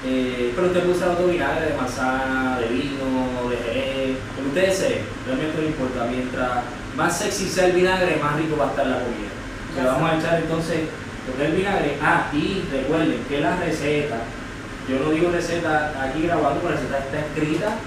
Eh, 0.07 0.53
pero 0.55 0.69
usted 0.69 0.81
puede 0.81 0.97
usar 0.97 1.09
otro 1.11 1.27
vinagre 1.27 1.67
de 1.67 1.75
manzana, 1.75 2.59
de 2.61 2.69
vino, 2.69 3.51
de 3.51 3.57
jerez, 3.57 4.17
lo 4.37 4.43
que 4.43 4.49
usted 4.49 4.67
desee. 4.69 5.01
Realmente 5.27 5.61
no 5.61 5.67
importa. 5.67 6.05
Mientras 6.09 6.51
más 6.97 7.19
sexy 7.19 7.49
sea 7.49 7.67
el 7.67 7.73
vinagre, 7.73 8.21
más 8.23 8.37
rico 8.37 8.57
va 8.57 8.67
a 8.67 8.71
estar 8.71 8.87
la 8.87 9.01
comida. 9.03 9.35
Le 9.75 9.83
vamos 9.85 10.11
a 10.11 10.17
echar 10.19 10.39
entonces 10.41 10.79
lo 11.27 11.35
que 11.37 11.43
es 11.43 11.51
el 11.51 11.57
vinagre. 11.57 11.97
Ah, 12.01 12.31
y 12.33 12.63
recuerden 12.71 13.19
que 13.29 13.41
la 13.41 13.57
receta, 13.57 14.19
yo 14.91 14.99
no 14.99 15.11
digo 15.11 15.31
receta 15.31 15.95
aquí 16.03 16.27
grabando, 16.27 16.69
la 16.69 16.75
receta 16.75 16.99
está 16.99 17.21
escrita 17.21 17.79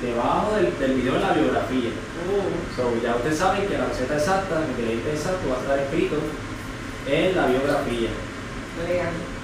debajo 0.00 0.54
del, 0.54 0.78
del 0.78 0.94
video 0.94 1.16
en 1.16 1.22
la 1.22 1.32
biografía. 1.32 1.90
Uh, 1.90 2.62
So, 2.76 2.94
ya 3.02 3.16
ustedes 3.16 3.36
saben 3.36 3.66
que 3.66 3.76
la 3.76 3.86
receta 3.86 4.14
exacta, 4.14 4.62
el 4.62 4.70
ingrediente 4.70 5.10
exacto 5.10 5.50
va 5.50 5.58
a 5.58 5.60
estar 5.60 5.78
escrito 5.78 6.16
en 7.06 7.36
la 7.36 7.46
biografía. 7.46 8.10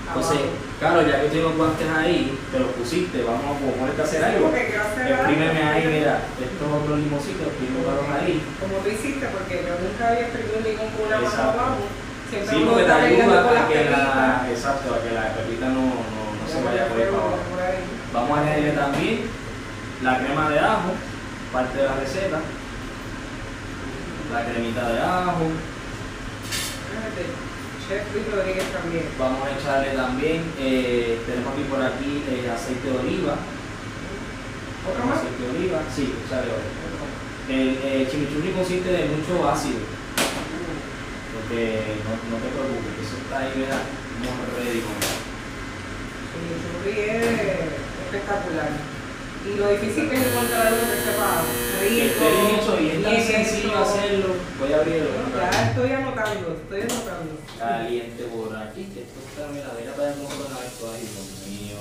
Entonces, 0.08 0.40
claro, 0.80 1.02
ya 1.02 1.20
que 1.20 1.28
tienes 1.28 1.48
los 1.50 1.56
guantes 1.58 1.86
ahí, 1.90 2.38
te 2.50 2.58
los 2.60 2.70
pusiste, 2.72 3.20
vamos 3.26 3.44
a 3.44 3.60
ponerte 3.60 4.00
a 4.00 4.04
hacer 4.04 4.24
algo. 4.24 4.48
Exprímeme 4.48 5.62
ahí, 5.62 5.84
mira, 5.84 6.22
estos 6.38 6.68
otros 6.70 6.96
limoncitos, 7.02 7.44
exprímelos 7.44 8.08
ahí. 8.08 8.40
Como 8.56 8.78
tú 8.80 8.88
hiciste, 8.88 9.26
porque 9.28 9.66
yo 9.68 9.74
nunca 9.76 10.08
había 10.08 10.24
exprimido 10.30 10.64
limón 10.64 10.88
con 10.96 11.02
una 11.10 11.18
mano 11.20 11.42
abajo. 11.42 11.82
Sí, 12.28 12.64
porque 12.64 12.84
te 12.84 12.92
ayuda 12.92 13.40
a 13.40 13.68
que 13.68 13.84
la, 13.88 14.48
exacto, 14.48 14.96
a 14.96 15.00
que 15.00 15.12
la 15.12 15.68
no, 15.68 15.80
no 15.80 16.07
se 16.48 16.58
Ya 16.58 16.64
vaya 16.64 16.88
por 16.88 16.96
ahí 16.98 17.04
fuego 17.04 17.16
para 17.16 17.26
abajo. 17.28 17.50
por 17.50 17.60
ahí. 17.62 17.78
Vamos 18.12 18.38
a 18.38 18.40
añadirle 18.42 18.72
también 18.72 19.20
la 20.02 20.18
crema 20.18 20.50
de 20.50 20.58
ajo, 20.58 20.90
parte 21.52 21.78
de 21.78 21.84
la 21.84 21.94
receta, 21.96 22.40
la 24.32 24.44
cremita 24.44 24.88
de 24.92 25.00
ajo, 25.00 25.44
vamos 29.18 29.40
a 29.46 29.58
echarle 29.58 29.96
también, 29.96 30.42
eh, 30.58 31.20
tenemos 31.26 31.52
aquí 31.52 31.62
por 31.64 31.82
aquí 31.82 32.22
eh, 32.28 32.50
aceite 32.50 32.90
de 32.90 32.98
oliva, 32.98 33.34
¿Otro 34.88 35.04
más? 35.06 35.18
aceite 35.18 35.42
de 35.42 35.50
oliva, 35.58 35.78
sí, 35.94 36.14
echarle 36.26 36.52
oliva. 36.52 37.08
El 37.48 37.68
eh, 37.82 38.08
chimichurri 38.10 38.52
consiste 38.52 38.90
de 38.92 39.08
mucho 39.08 39.48
ácido, 39.48 39.80
porque 41.32 41.96
no, 42.04 42.12
no 42.28 42.36
te 42.44 42.48
preocupes, 42.52 42.92
eso 43.00 43.16
está 43.24 43.38
ahí, 43.40 43.52
¿verdad? 43.56 43.82
Muy 44.20 44.36
ready 44.52 44.82
es 46.86 47.24
espectacular. 48.04 48.70
Y 49.48 49.56
lo 49.56 49.68
difícil 49.68 50.10
que 50.10 50.16
es 50.16 50.26
encontrar 50.26 50.72
uno 50.72 50.82
que 50.92 50.98
sepa 50.98 51.40
rico. 51.80 52.24
hecho 52.58 52.80
y 52.80 52.88
es 52.90 53.02
tan 53.02 53.16
sencillo 53.16 53.78
hacerlo, 53.78 54.34
voy 54.58 54.72
a 54.72 54.76
abrirlo. 54.76 55.08
Ya 55.34 55.70
estoy 55.70 55.92
anotando, 55.92 56.52
estoy 56.52 56.80
anotando. 56.82 57.32
caliente 57.58 58.24
por 58.24 58.54
aquí, 58.56 58.84
que 58.92 59.02
esto 59.02 59.18
está, 59.24 59.48
mira, 59.52 59.72
mira 59.78 59.94
para 59.94 60.12
cómo 60.12 60.28
suena 60.28 60.58
esto, 60.66 60.90
ay 60.92 61.00
Dios 61.00 61.48
mío, 61.48 61.80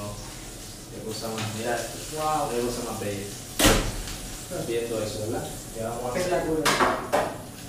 qué 0.94 1.04
cosa 1.04 1.28
más, 1.30 1.44
mira, 1.58 1.76
wow, 2.16 2.50
qué 2.50 2.62
cosa 2.62 2.92
más 2.92 3.00
bella. 3.02 3.26
Estás 3.28 4.68
viendo 4.68 5.04
eso, 5.04 5.20
¿verdad? 5.28 5.48
Ya 5.76 5.90
vamos 5.90 6.06
a 6.06 6.10
hacer, 6.10 6.22
Espectacular. 6.22 6.64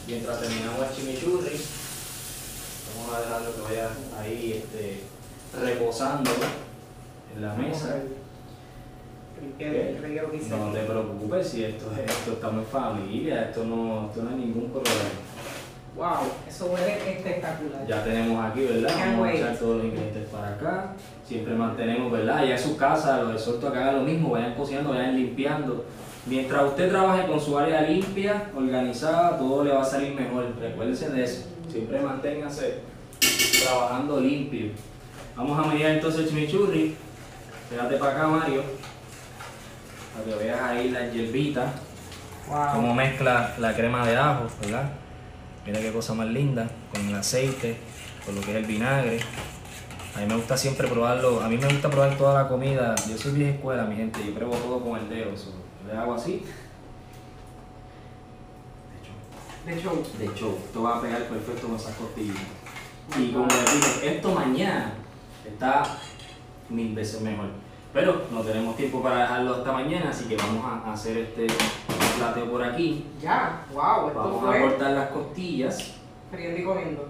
mientras 0.06 0.40
terminamos 0.40 0.86
el 0.86 0.94
chimichurri, 0.94 1.60
vamos 2.94 3.14
a 3.16 3.20
dejarlo 3.20 3.54
que 3.54 3.60
vaya 3.62 3.88
ahí, 4.20 4.62
este, 4.62 5.02
reposando 5.58 6.30
en 7.34 7.42
la 7.42 7.54
mesa. 7.54 7.96
Reguero 9.58 10.30
que. 10.30 10.38
No 10.38 10.72
te 10.72 10.80
preocupes, 10.80 11.46
si 11.46 11.64
esto, 11.64 11.86
esto 11.92 12.32
estamos 12.32 12.64
en 12.64 12.66
familia, 12.66 13.44
esto 13.44 13.64
no, 13.64 14.08
esto 14.08 14.22
no 14.22 14.30
hay 14.30 14.36
ningún 14.36 14.70
problema. 14.70 15.10
Wow, 15.96 16.30
eso 16.48 16.66
huele 16.66 16.92
espectacular. 17.10 17.86
Ya 17.86 18.04
tenemos 18.04 18.44
aquí, 18.44 18.60
¿verdad? 18.60 18.94
Vamos 18.96 19.28
a 19.28 19.32
echar 19.32 19.56
todos 19.56 19.76
los 19.78 19.86
ingredientes 19.86 20.28
para 20.28 20.54
acá. 20.54 20.94
Siempre 21.26 21.54
mantenemos, 21.54 22.12
¿verdad? 22.12 22.44
Ya 22.44 22.52
en 22.52 22.58
su 22.58 22.76
casa, 22.76 23.22
los 23.22 23.34
exhorto 23.34 23.68
a 23.68 23.72
que 23.72 23.78
hagan 23.78 23.96
lo 23.96 24.02
mismo, 24.02 24.30
vayan 24.30 24.54
cocinando, 24.54 24.90
vayan 24.90 25.16
limpiando. 25.16 25.84
Mientras 26.26 26.62
usted 26.62 26.90
trabaje 26.90 27.26
con 27.26 27.40
su 27.40 27.58
área 27.58 27.82
limpia, 27.82 28.50
organizada, 28.56 29.38
todo 29.38 29.64
le 29.64 29.72
va 29.72 29.82
a 29.82 29.84
salir 29.84 30.14
mejor. 30.14 30.54
Recuérdense 30.60 31.10
de 31.10 31.24
eso. 31.24 31.46
Siempre 31.68 32.00
manténganse 32.00 32.80
trabajando 33.64 34.20
limpio. 34.20 34.68
Vamos 35.36 35.58
a 35.58 35.68
medir 35.68 35.86
entonces 35.86 36.20
el 36.20 36.28
chimichurri. 36.28 36.96
Fíjate 37.70 37.96
para 37.96 38.12
acá, 38.12 38.26
Mario. 38.26 38.62
Para 40.14 40.24
que 40.24 40.44
veas 40.44 40.60
ahí 40.60 40.90
la 40.90 41.08
hierbita. 41.10 41.72
Wow. 42.48 42.72
Cómo 42.74 42.94
mezcla 42.94 43.54
la 43.58 43.74
crema 43.74 44.06
de 44.06 44.16
ajo, 44.16 44.46
¿verdad? 44.62 44.90
Mira 45.66 45.80
qué 45.80 45.92
cosa 45.92 46.14
más 46.14 46.28
linda, 46.28 46.66
con 46.92 47.06
el 47.06 47.14
aceite, 47.14 47.76
con 48.24 48.34
lo 48.34 48.40
que 48.40 48.52
es 48.52 48.56
el 48.56 48.64
vinagre. 48.64 49.20
A 50.16 50.20
mí 50.20 50.26
me 50.26 50.36
gusta 50.36 50.56
siempre 50.56 50.88
probarlo, 50.88 51.42
a 51.42 51.48
mí 51.48 51.58
me 51.58 51.68
gusta 51.68 51.90
probar 51.90 52.16
toda 52.16 52.42
la 52.42 52.48
comida. 52.48 52.94
Yo 53.08 53.18
soy 53.18 53.32
vieja 53.32 53.52
escuela, 53.52 53.84
mi 53.84 53.96
gente, 53.96 54.24
yo 54.24 54.34
pruebo 54.34 54.56
todo 54.56 54.80
con 54.80 54.98
el 54.98 55.08
dedo. 55.08 55.36
so, 55.36 55.52
le 55.86 55.96
hago 55.96 56.14
así. 56.14 56.42
De 59.66 59.82
show. 59.82 60.02
De 60.18 60.24
hecho, 60.24 60.58
esto 60.64 60.82
va 60.82 60.96
a 60.96 61.02
pegar 61.02 61.22
perfecto 61.24 61.66
con 61.66 61.76
esas 61.76 61.94
costillas. 61.96 62.36
Y 63.18 63.30
como 63.32 63.46
les 63.46 63.74
dije, 63.74 64.16
esto 64.16 64.32
mañana 64.32 64.94
está 65.46 65.98
mil 66.70 66.94
veces 66.94 67.20
mejor. 67.20 67.46
Pero 67.92 68.22
no 68.32 68.40
tenemos 68.42 68.76
tiempo 68.76 69.02
para 69.02 69.22
dejarlo 69.22 69.54
hasta 69.56 69.72
mañana, 69.72 70.10
así 70.10 70.26
que 70.26 70.36
vamos 70.36 70.64
a 70.64 70.92
hacer 70.92 71.16
este 71.18 71.46
plateo 72.18 72.50
por 72.50 72.62
aquí. 72.62 73.04
Ya, 73.22 73.62
wow, 73.72 74.08
esto 74.08 74.18
Vamos 74.22 74.54
a 74.54 74.60
cortar 74.60 74.90
las 74.92 75.08
costillas. 75.10 75.94
friendo 76.30 76.60
y 76.60 76.64
comiendo. 76.64 77.08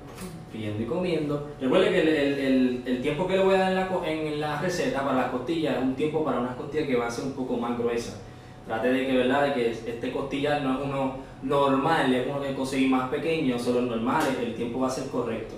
friendo 0.53 0.83
y 0.83 0.87
comiendo. 0.87 1.49
Recuerde 1.61 1.91
que 1.91 2.01
el, 2.03 2.09
el- 2.09 2.39
el- 2.39 2.83
el 2.87 3.03
tiempo 3.03 3.27
que 3.27 3.37
le 3.37 3.45
voy 3.45 3.55
a 3.57 3.59
dar 3.59 3.71
en 3.73 3.77
la, 3.77 3.89
co- 3.89 4.05
en 4.05 4.41
la 4.41 4.61
receta 4.61 5.03
para 5.03 5.17
las 5.17 5.31
costillas 5.31 5.77
es 5.77 5.83
un 5.83 5.95
tiempo 5.95 6.25
para 6.25 6.41
unas 6.41 6.55
costillas 6.57 6.87
que 6.87 6.97
va 6.97 7.09
a 7.09 7.11
ser 7.11 7.25
un 7.25 7.33
poco 7.33 7.57
más 7.57 7.77
gruesas. 7.77 8.21
Trate 8.67 8.93
de 8.93 9.07
que, 9.07 9.17
¿verdad? 9.17 9.47
De 9.49 9.55
que 9.55 9.71
este 9.71 10.13
costillar 10.13 10.63
no 10.63 10.79
es 10.79 10.85
uno 10.85 11.17
normal, 11.43 12.15
es 12.15 12.27
uno 12.29 12.41
que 12.41 12.55
conseguí 12.55 12.87
más 12.87 13.09
pequeño, 13.09 13.59
son 13.59 13.75
los 13.75 13.85
normales, 13.85 14.29
el 14.41 14.55
tiempo 14.55 14.79
va 14.81 14.87
a 14.87 14.91
ser 14.91 15.09
correcto. 15.09 15.55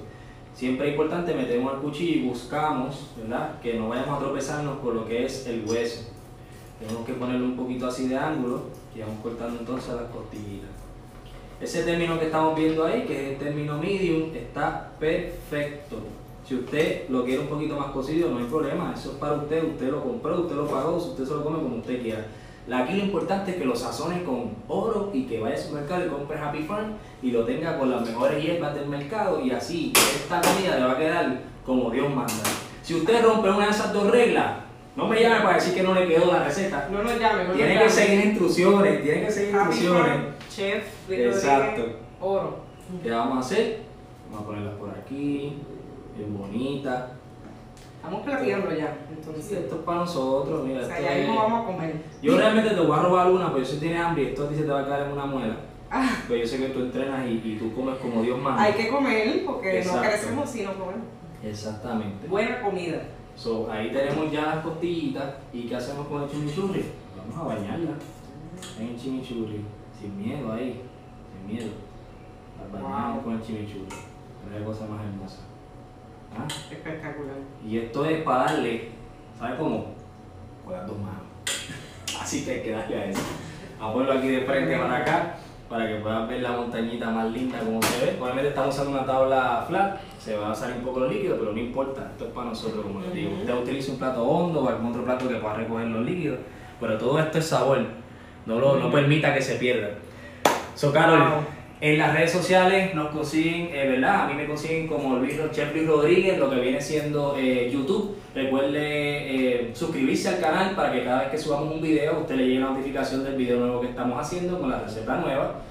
Siempre 0.61 0.89
es 0.89 0.93
importante 0.93 1.33
metemos 1.33 1.73
el 1.73 1.81
cuchillo 1.81 2.17
y 2.17 2.29
buscamos, 2.29 3.13
¿verdad? 3.17 3.59
Que 3.63 3.79
no 3.79 3.89
vayamos 3.89 4.19
a 4.19 4.19
tropezarnos 4.19 4.79
con 4.81 4.95
lo 4.95 5.07
que 5.07 5.25
es 5.25 5.47
el 5.47 5.65
hueso. 5.67 6.03
tenemos 6.79 7.07
que 7.07 7.15
ponerlo 7.15 7.47
un 7.47 7.57
poquito 7.57 7.87
así 7.87 8.09
de 8.09 8.19
ángulo 8.19 8.65
y 8.95 9.01
vamos 9.01 9.21
cortando 9.23 9.59
entonces 9.59 9.95
las 9.95 10.11
costillitas. 10.11 10.69
Ese 11.63 11.85
término 11.85 12.19
que 12.19 12.27
estamos 12.27 12.55
viendo 12.59 12.85
ahí, 12.85 13.07
que 13.07 13.23
es 13.23 13.33
el 13.33 13.39
término 13.39 13.79
medium, 13.79 14.35
está 14.35 14.91
perfecto. 15.01 15.97
Si 16.47 16.57
usted 16.57 17.09
lo 17.09 17.25
quiere 17.25 17.41
un 17.41 17.49
poquito 17.49 17.79
más 17.79 17.93
cocido, 17.93 18.29
no 18.29 18.41
hay 18.41 18.45
problema, 18.45 18.93
eso 18.95 19.13
es 19.13 19.17
para 19.17 19.37
usted, 19.37 19.65
usted 19.65 19.91
lo 19.91 20.03
compró, 20.03 20.43
usted 20.43 20.57
lo 20.57 20.67
pagó, 20.67 20.97
usted 20.97 21.25
se 21.25 21.33
lo 21.33 21.43
come 21.43 21.57
como 21.63 21.77
usted 21.77 22.03
quiera. 22.03 22.27
Aquí 22.73 22.95
lo 22.95 23.05
importante 23.05 23.51
es 23.53 23.57
que 23.57 23.65
lo 23.65 23.75
sazone 23.75 24.23
con 24.23 24.51
oro 24.69 25.11
y 25.13 25.25
que 25.25 25.41
vaya 25.41 25.57
al 25.57 25.61
supermercado 25.61 26.07
y 26.07 26.09
compre 26.09 26.39
Happy 26.39 26.63
Farm 26.63 26.93
y 27.23 27.31
lo 27.33 27.45
tenga 27.45 27.79
con 27.79 27.91
las 27.91 28.03
mejores 28.07 28.43
hierbas 28.43 28.75
del 28.75 28.87
mercado 28.87 29.41
y 29.45 29.51
así 29.51 29.93
esta 29.95 30.41
comida 30.41 30.77
le 30.77 30.85
va 30.85 30.93
a 30.93 30.99
quedar 30.99 31.41
como 31.67 31.91
Dios 31.91 32.09
manda. 32.15 32.33
Si 32.83 32.95
usted 32.95 33.23
rompe 33.25 33.51
una 33.51 33.67
de 33.67 33.71
esas 33.71 33.93
dos 33.93 34.11
reglas, 34.11 34.59
no 34.97 35.07
me 35.07 35.21
llame 35.21 35.41
para 35.41 35.55
decir 35.55 35.75
que 35.75 35.83
no 35.83 35.95
le 35.95 36.07
quedó 36.07 36.33
la 36.33 36.45
receta. 36.45 36.89
No 36.91 37.03
nos 37.03 37.19
llame, 37.19 37.45
no 37.45 37.53
Tiene 37.55 37.73
que 37.75 37.79
llame. 37.81 37.91
seguir 37.91 38.25
instrucciones, 38.27 39.03
tiene 39.03 39.27
que 39.27 39.31
seguir 39.31 39.55
Happy 39.57 39.71
instrucciones. 39.77 40.13
Farm, 40.13 40.25
Chef, 40.51 41.11
Exacto. 41.11 41.83
Oro. 42.21 42.59
¿Qué 43.03 43.11
vamos 43.11 43.37
a 43.37 43.41
hacer? 43.41 43.83
Vamos 44.31 44.43
a 44.43 44.47
ponerlas 44.47 44.75
por 44.75 44.91
aquí, 44.91 45.55
bien 46.17 46.39
bonitas. 46.39 47.05
Estamos 48.03 48.23
platicando 48.23 48.71
ya, 48.75 48.97
Sí, 49.09 49.15
entonces. 49.19 49.53
esto 49.53 49.75
es 49.77 49.83
para 49.83 49.99
nosotros, 49.99 50.67
mira. 50.67 50.81
O 50.81 50.87
sea, 50.87 51.01
ya 51.01 51.19
mismo 51.21 51.37
vamos 51.37 51.63
a 51.63 51.67
comer. 51.67 52.03
Yo 52.23 52.37
realmente 52.39 52.71
te 52.75 52.81
voy 52.81 52.99
a 52.99 53.03
robar 53.03 53.31
una, 53.31 53.53
pero 53.53 53.65
si 53.65 53.77
tienes 53.77 54.01
hambre 54.01 54.23
y 54.23 54.27
esto 54.29 54.45
a 54.45 54.49
ti 54.49 54.55
se 54.55 54.63
te 54.63 54.71
va 54.71 54.81
a 54.81 54.89
caer 54.89 55.07
en 55.07 55.13
una 55.13 55.27
muela. 55.27 55.57
Ah, 55.91 56.09
Pero 56.29 56.41
yo 56.41 56.47
sé 56.47 56.59
que 56.59 56.67
tú 56.69 56.81
entrenas 56.81 57.27
y, 57.27 57.33
y 57.45 57.57
tú 57.59 57.75
comes 57.75 57.97
como 57.99 58.23
Dios 58.23 58.39
manda. 58.39 58.63
hay 58.63 58.73
que 58.75 58.89
comer 58.89 59.45
porque 59.45 59.79
Exacto. 59.79 60.01
no 60.03 60.09
crecemos 60.09 60.49
si 60.51 60.63
no 60.63 60.73
comemos. 60.75 61.07
Exactamente. 61.45 62.27
Buena 62.29 62.61
comida. 62.63 63.03
So, 63.37 63.69
ahí 63.71 63.91
tenemos 63.91 64.31
ya 64.31 64.43
las 64.47 64.65
costillitas. 64.65 65.35
¿Y 65.53 65.63
qué 65.63 65.77
hacemos 65.77 66.07
con 66.07 66.23
el 66.23 66.31
chimichurri? 66.31 66.85
Vamos 67.19 67.37
a 67.39 67.55
bañarla 67.57 67.91
en 68.79 68.87
el 68.89 68.97
chimichurri. 68.99 69.65
Sin 70.01 70.17
miedo 70.17 70.53
ahí. 70.53 70.81
Sin 71.33 71.55
miedo. 71.57 71.71
Las 72.63 72.73
bañamos 72.83 73.15
Wow. 73.17 73.25
con 73.25 73.33
el 73.35 73.43
chimichurri. 73.43 73.87
Es 74.47 74.61
la 74.61 74.65
cosa 74.65 74.87
más 74.87 75.01
hermosa. 75.05 75.39
¿Ah? 76.37 76.47
Espectacular. 76.71 77.37
Y 77.67 77.79
esto 77.79 78.05
es 78.05 78.23
para 78.23 78.45
darle, 78.45 78.89
¿sabes 79.39 79.59
cómo? 79.59 79.95
Con 80.65 80.73
las 80.73 80.87
dos 80.87 80.99
manos. 80.99 81.23
Así 82.21 82.45
que 82.45 82.53
hay 82.53 82.63
que 82.63 82.71
darle 82.73 82.97
a 82.97 83.05
eso. 83.07 83.23
Vamos 83.79 83.91
a 83.91 83.95
ponerlo 83.95 84.19
aquí 84.19 84.29
de 84.29 84.41
frente 84.43 84.79
para 84.79 84.97
acá, 84.97 85.37
para 85.69 85.89
que 85.89 85.95
puedan 85.97 86.29
ver 86.29 86.43
la 86.43 86.53
montañita 86.53 87.11
más 87.11 87.31
linda 87.31 87.59
como 87.61 87.83
se 87.83 88.05
ve. 88.05 88.19
Obviamente 88.21 88.49
estamos 88.49 88.75
usando 88.75 88.93
una 88.93 89.07
tabla 89.07 89.65
flat, 89.67 90.01
se 90.19 90.37
va 90.37 90.53
a 90.53 90.55
salir 90.55 90.77
un 90.77 90.85
poco 90.85 91.01
los 91.01 91.13
líquidos, 91.13 91.39
pero 91.39 91.53
no 91.53 91.59
importa, 91.59 92.11
esto 92.13 92.27
es 92.27 92.33
para 92.33 92.49
nosotros, 92.49 92.85
como 92.85 93.01
les 93.01 93.15
digo. 93.15 93.37
Usted 93.39 93.55
utiliza 93.55 93.93
un 93.93 93.99
plato 93.99 94.23
hondo 94.23 94.65
o 94.65 94.69
algún 94.69 94.91
otro 94.91 95.05
plato 95.05 95.29
que 95.29 95.37
pueda 95.37 95.55
recoger 95.55 95.87
los 95.87 96.05
líquidos, 96.05 96.39
pero 96.79 96.99
todo 96.99 97.19
esto 97.19 97.39
es 97.39 97.47
sabor, 97.47 97.87
no, 98.47 98.59
lo, 98.59 98.77
no 98.77 98.91
permita 98.91 99.33
que 99.35 99.41
se 99.41 99.55
pierda. 99.57 99.91
So, 100.75 100.93
Carol, 100.93 101.19
Wow. 101.19 101.60
En 101.81 101.99
las 101.99 102.15
redes 102.15 102.31
sociales 102.31 102.95
nos 102.95 103.09
consiguen, 103.09 103.71
eh, 103.73 103.89
¿verdad? 103.89 104.25
A 104.25 104.27
mí 104.29 104.35
me 104.35 104.47
consiguen 104.47 104.87
como 104.87 105.17
Luis, 105.17 105.41
Chef 105.51 105.75
Luis 105.75 105.87
Rodríguez, 105.87 106.39
lo 106.39 106.51
que 106.51 106.61
viene 106.61 106.81
siendo 106.81 107.37
eh, 107.39 107.71
YouTube. 107.73 108.17
Recuerde 108.35 108.81
eh, 108.81 109.71
suscribirse 109.73 110.29
al 110.29 110.41
canal 110.41 110.75
para 110.77 110.93
que 110.93 111.05
cada 111.05 111.21
vez 111.23 111.31
que 111.31 111.39
subamos 111.39 111.75
un 111.75 111.81
video, 111.81 112.21
usted 112.21 112.37
le 112.37 112.47
llegue 112.47 112.61
la 112.61 112.71
notificación 112.71 113.25
del 113.25 113.35
video 113.35 113.59
nuevo 113.59 113.81
que 113.81 113.89
estamos 113.89 114.21
haciendo 114.21 114.61
con 114.61 114.71
la 114.71 114.81
receta 114.81 115.17
nueva. 115.17 115.63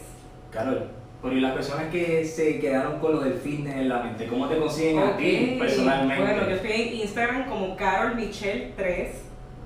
Carol, 0.52 0.90
pero 1.22 1.36
y 1.36 1.40
las 1.42 1.54
personas 1.54 1.86
que 1.92 2.26
se 2.26 2.60
quedaron 2.60 3.00
con 3.00 3.14
lo 3.14 3.20
del 3.22 3.34
fitness 3.36 3.76
en 3.78 3.88
la 3.90 4.00
mente, 4.04 4.28
¿cómo 4.28 4.48
te 4.48 4.58
consiguen 4.58 5.00
a 5.00 5.16
ti 5.18 5.56
personalmente? 5.60 6.24
Bueno, 6.24 6.50
yo 6.50 6.56
estoy 6.56 6.72
en 6.72 6.94
Instagram 6.96 7.46
como 7.50 7.76
Carol 7.78 8.16
Michelle 8.16 8.74
3. 8.76 9.22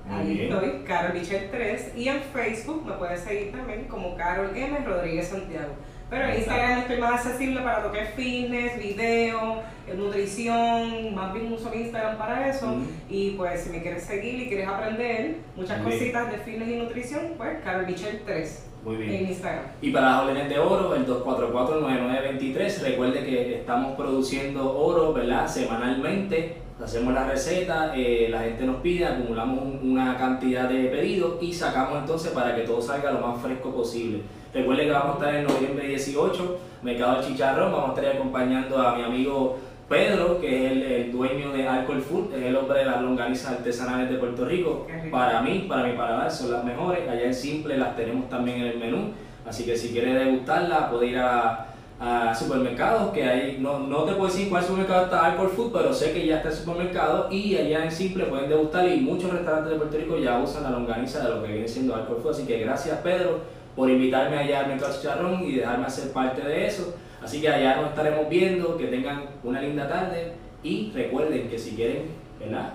Muy 0.08 0.20
Ahí 0.20 0.34
bien. 0.38 0.52
estoy, 0.52 0.70
Carol 0.86 1.12
Michelle 1.18 1.48
3. 1.50 1.92
Y 1.96 2.08
en 2.08 2.20
Facebook 2.20 2.84
me 2.86 2.92
puedes 2.94 3.20
seguir 3.20 3.52
también 3.52 3.84
como 3.84 4.16
Carol 4.16 4.50
M. 4.56 4.78
Rodríguez 4.84 5.28
Santiago. 5.28 5.72
Pero 6.10 6.24
en. 6.24 6.36
Instagram 6.38 6.78
estoy 6.78 6.98
más 6.98 7.26
accesible 7.26 7.60
para 7.60 7.82
lo 7.82 7.92
que 7.92 8.00
es 8.00 8.10
fitness, 8.14 8.78
video, 8.78 9.60
eh, 9.86 9.94
nutrición, 9.94 11.14
más 11.14 11.34
bien 11.34 11.52
uso 11.52 11.68
mi 11.68 11.82
Instagram 11.82 12.16
para 12.16 12.48
eso. 12.48 12.66
Mm. 12.68 12.86
Y 13.10 13.30
pues 13.32 13.60
si 13.64 13.70
me 13.70 13.82
quieres 13.82 14.04
seguir 14.04 14.40
y 14.42 14.48
quieres 14.48 14.66
aprender 14.68 15.36
muchas 15.54 15.78
Muy 15.82 15.88
bien. 15.90 15.98
cositas 15.98 16.32
de 16.32 16.38
fitness 16.38 16.68
y 16.68 16.76
nutrición, 16.76 17.20
pues 17.36 17.58
Carol 17.62 17.86
Michelle 17.86 18.22
3 18.24 18.66
Muy 18.84 18.96
bien. 18.96 19.12
en 19.12 19.26
Instagram. 19.28 19.64
Y 19.82 19.90
para 19.90 20.10
las 20.10 20.22
órdenes 20.22 20.48
de 20.48 20.58
oro, 20.58 20.94
el 20.94 21.06
244-9923, 21.06 22.82
recuerde 22.82 23.24
que 23.24 23.54
estamos 23.56 23.94
produciendo 23.96 24.78
oro, 24.78 25.12
¿verdad? 25.12 25.46
Semanalmente, 25.46 26.56
hacemos 26.82 27.12
la 27.14 27.24
receta, 27.28 27.92
eh, 27.94 28.28
la 28.30 28.40
gente 28.40 28.64
nos 28.64 28.76
pide, 28.76 29.04
acumulamos 29.06 29.62
un- 29.64 29.92
una 29.92 30.16
cantidad 30.16 30.68
de 30.68 30.84
pedidos 30.84 31.34
y 31.42 31.52
sacamos 31.52 31.98
entonces 31.98 32.30
para 32.32 32.54
que 32.54 32.62
todo 32.62 32.80
salga 32.80 33.10
lo 33.12 33.26
más 33.26 33.40
fresco 33.42 33.72
posible. 33.74 34.22
Recuerde 34.54 34.84
que 34.86 34.90
vamos 34.92 35.16
a 35.16 35.18
estar 35.18 35.34
en 35.34 35.46
noviembre 35.46 35.88
18, 35.88 36.58
Mercado 36.82 37.16
del 37.20 37.26
Chicharrón, 37.26 37.72
vamos 37.72 37.90
a 37.90 38.00
estar 38.00 38.16
acompañando 38.16 38.78
a 38.78 38.96
mi 38.96 39.02
amigo 39.02 39.58
Pedro, 39.88 40.38
que 40.40 40.66
es 40.66 40.72
el, 40.72 40.82
el 40.82 41.12
dueño 41.12 41.50
de 41.50 41.66
Alcohol 41.66 42.00
Food, 42.02 42.34
es 42.34 42.42
el 42.42 42.54
hombre 42.56 42.80
de 42.80 42.84
las 42.86 43.00
longanizas 43.00 43.52
artesanales 43.52 44.10
de 44.10 44.16
Puerto 44.18 44.44
rico. 44.44 44.86
Para 45.10 45.40
mí, 45.40 45.64
para 45.68 45.84
mi 45.88 45.96
paladar, 45.96 46.30
son 46.30 46.52
las 46.52 46.62
mejores. 46.62 47.08
Allá 47.08 47.24
en 47.24 47.34
Simple 47.34 47.76
las 47.78 47.96
tenemos 47.96 48.28
también 48.28 48.58
en 48.60 48.66
el 48.66 48.78
menú. 48.78 49.12
Así 49.46 49.64
que 49.64 49.74
si 49.76 49.88
quieres 49.88 50.14
degustarla, 50.14 50.90
puede 50.90 51.06
ir 51.06 51.18
a, 51.18 51.68
a 52.00 52.32
supermercados, 52.34 53.12
que 53.12 53.24
hay, 53.24 53.58
no, 53.58 53.80
no 53.80 54.04
te 54.04 54.12
puedo 54.12 54.30
decir 54.30 54.48
cuál 54.48 54.62
supermercado 54.62 55.06
está 55.06 55.26
Alcohol 55.26 55.50
Food, 55.50 55.72
pero 55.72 55.92
sé 55.92 56.12
que 56.12 56.26
ya 56.26 56.36
está 56.36 56.50
el 56.50 56.54
supermercado 56.54 57.28
y 57.30 57.56
allá 57.56 57.84
en 57.84 57.90
Simple 57.90 58.26
pueden 58.26 58.48
degustar 58.48 58.88
y 58.88 59.00
muchos 59.00 59.32
restaurantes 59.32 59.72
de 59.72 59.78
Puerto 59.78 59.96
Rico 59.98 60.18
ya 60.18 60.38
usan 60.38 60.62
la 60.62 60.70
longaniza 60.70 61.24
de 61.24 61.34
lo 61.34 61.42
que 61.42 61.52
viene 61.52 61.66
siendo 61.66 61.94
Alcohol 61.94 62.20
Food. 62.22 62.32
Así 62.32 62.46
que 62.46 62.60
gracias 62.60 62.98
Pedro 62.98 63.40
por 63.74 63.90
invitarme 63.90 64.38
allá 64.38 64.60
al 64.60 64.68
Mercado 64.68 64.94
Chicharrón 64.94 65.44
y 65.44 65.56
dejarme 65.56 65.86
hacer 65.86 66.12
parte 66.12 66.46
de 66.46 66.66
eso. 66.66 66.94
Así 67.22 67.40
que 67.40 67.48
allá 67.48 67.76
nos 67.76 67.90
estaremos 67.90 68.28
viendo, 68.28 68.76
que 68.76 68.86
tengan 68.86 69.24
una 69.42 69.60
linda 69.60 69.88
tarde 69.88 70.34
y 70.62 70.92
recuerden 70.94 71.48
que 71.48 71.58
si 71.58 71.72
quieren. 71.74 72.28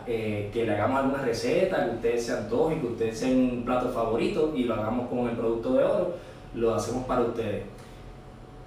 Eh, 0.06 0.50
que 0.54 0.66
le 0.66 0.74
hagamos 0.74 1.00
alguna 1.00 1.24
receta, 1.24 1.86
que 1.86 1.96
ustedes 1.96 2.26
se 2.26 2.34
antojen, 2.34 2.82
que 2.82 2.88
ustedes 2.88 3.18
sean 3.18 3.38
un 3.38 3.64
plato 3.64 3.90
favorito 3.90 4.54
y 4.56 4.66
lo 4.66 4.74
hagamos 4.74 5.08
con 5.10 5.30
el 5.30 5.38
producto 5.38 5.74
de 5.74 5.84
oro, 5.86 6.16
lo 6.54 6.76
hacemos 6.76 7.06
para 7.06 7.22
ustedes. 7.22 7.64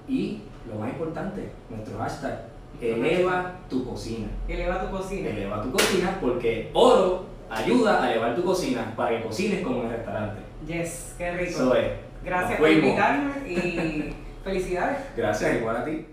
Y 0.08 0.42
lo 0.68 0.78
más 0.78 0.90
importante, 0.90 1.50
nuestro 1.68 1.98
hashtag, 1.98 2.44
eleva 2.80 3.56
tu 3.68 3.84
cocina. 3.84 4.28
Eleva 4.48 4.80
tu 4.80 4.90
cocina. 4.90 5.30
Eleva 5.30 5.62
tu 5.62 5.72
cocina 5.72 6.18
porque 6.20 6.70
oro 6.72 7.26
ayuda 7.50 8.02
a 8.02 8.10
elevar 8.10 8.34
tu 8.36 8.44
cocina 8.44 8.92
para 8.96 9.16
que 9.16 9.24
cocines 9.24 9.62
como 9.62 9.80
en 9.80 9.86
el 9.86 9.96
restaurante. 9.96 10.42
Yes, 10.66 11.14
qué 11.18 11.32
rico. 11.32 11.50
Eso 11.50 11.74
es. 11.74 11.90
Gracias 12.24 12.58
por 12.58 12.70
invitarme 12.70 13.32
y 13.48 14.14
felicidades. 14.44 14.98
Gracias, 15.16 15.56
igual 15.56 15.76
a 15.76 15.84
ti. 15.84 16.06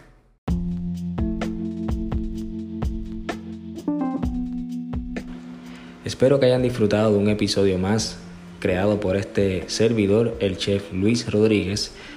Espero 6.05 6.39
que 6.39 6.47
hayan 6.47 6.61
disfrutado 6.61 7.13
de 7.13 7.17
un 7.17 7.29
episodio 7.29 7.77
más 7.77 8.19
creado 8.59 8.99
por 8.99 9.15
este 9.15 9.63
servidor, 9.67 10.37
el 10.39 10.57
chef 10.57 10.93
Luis 10.93 11.31
Rodríguez. 11.31 11.93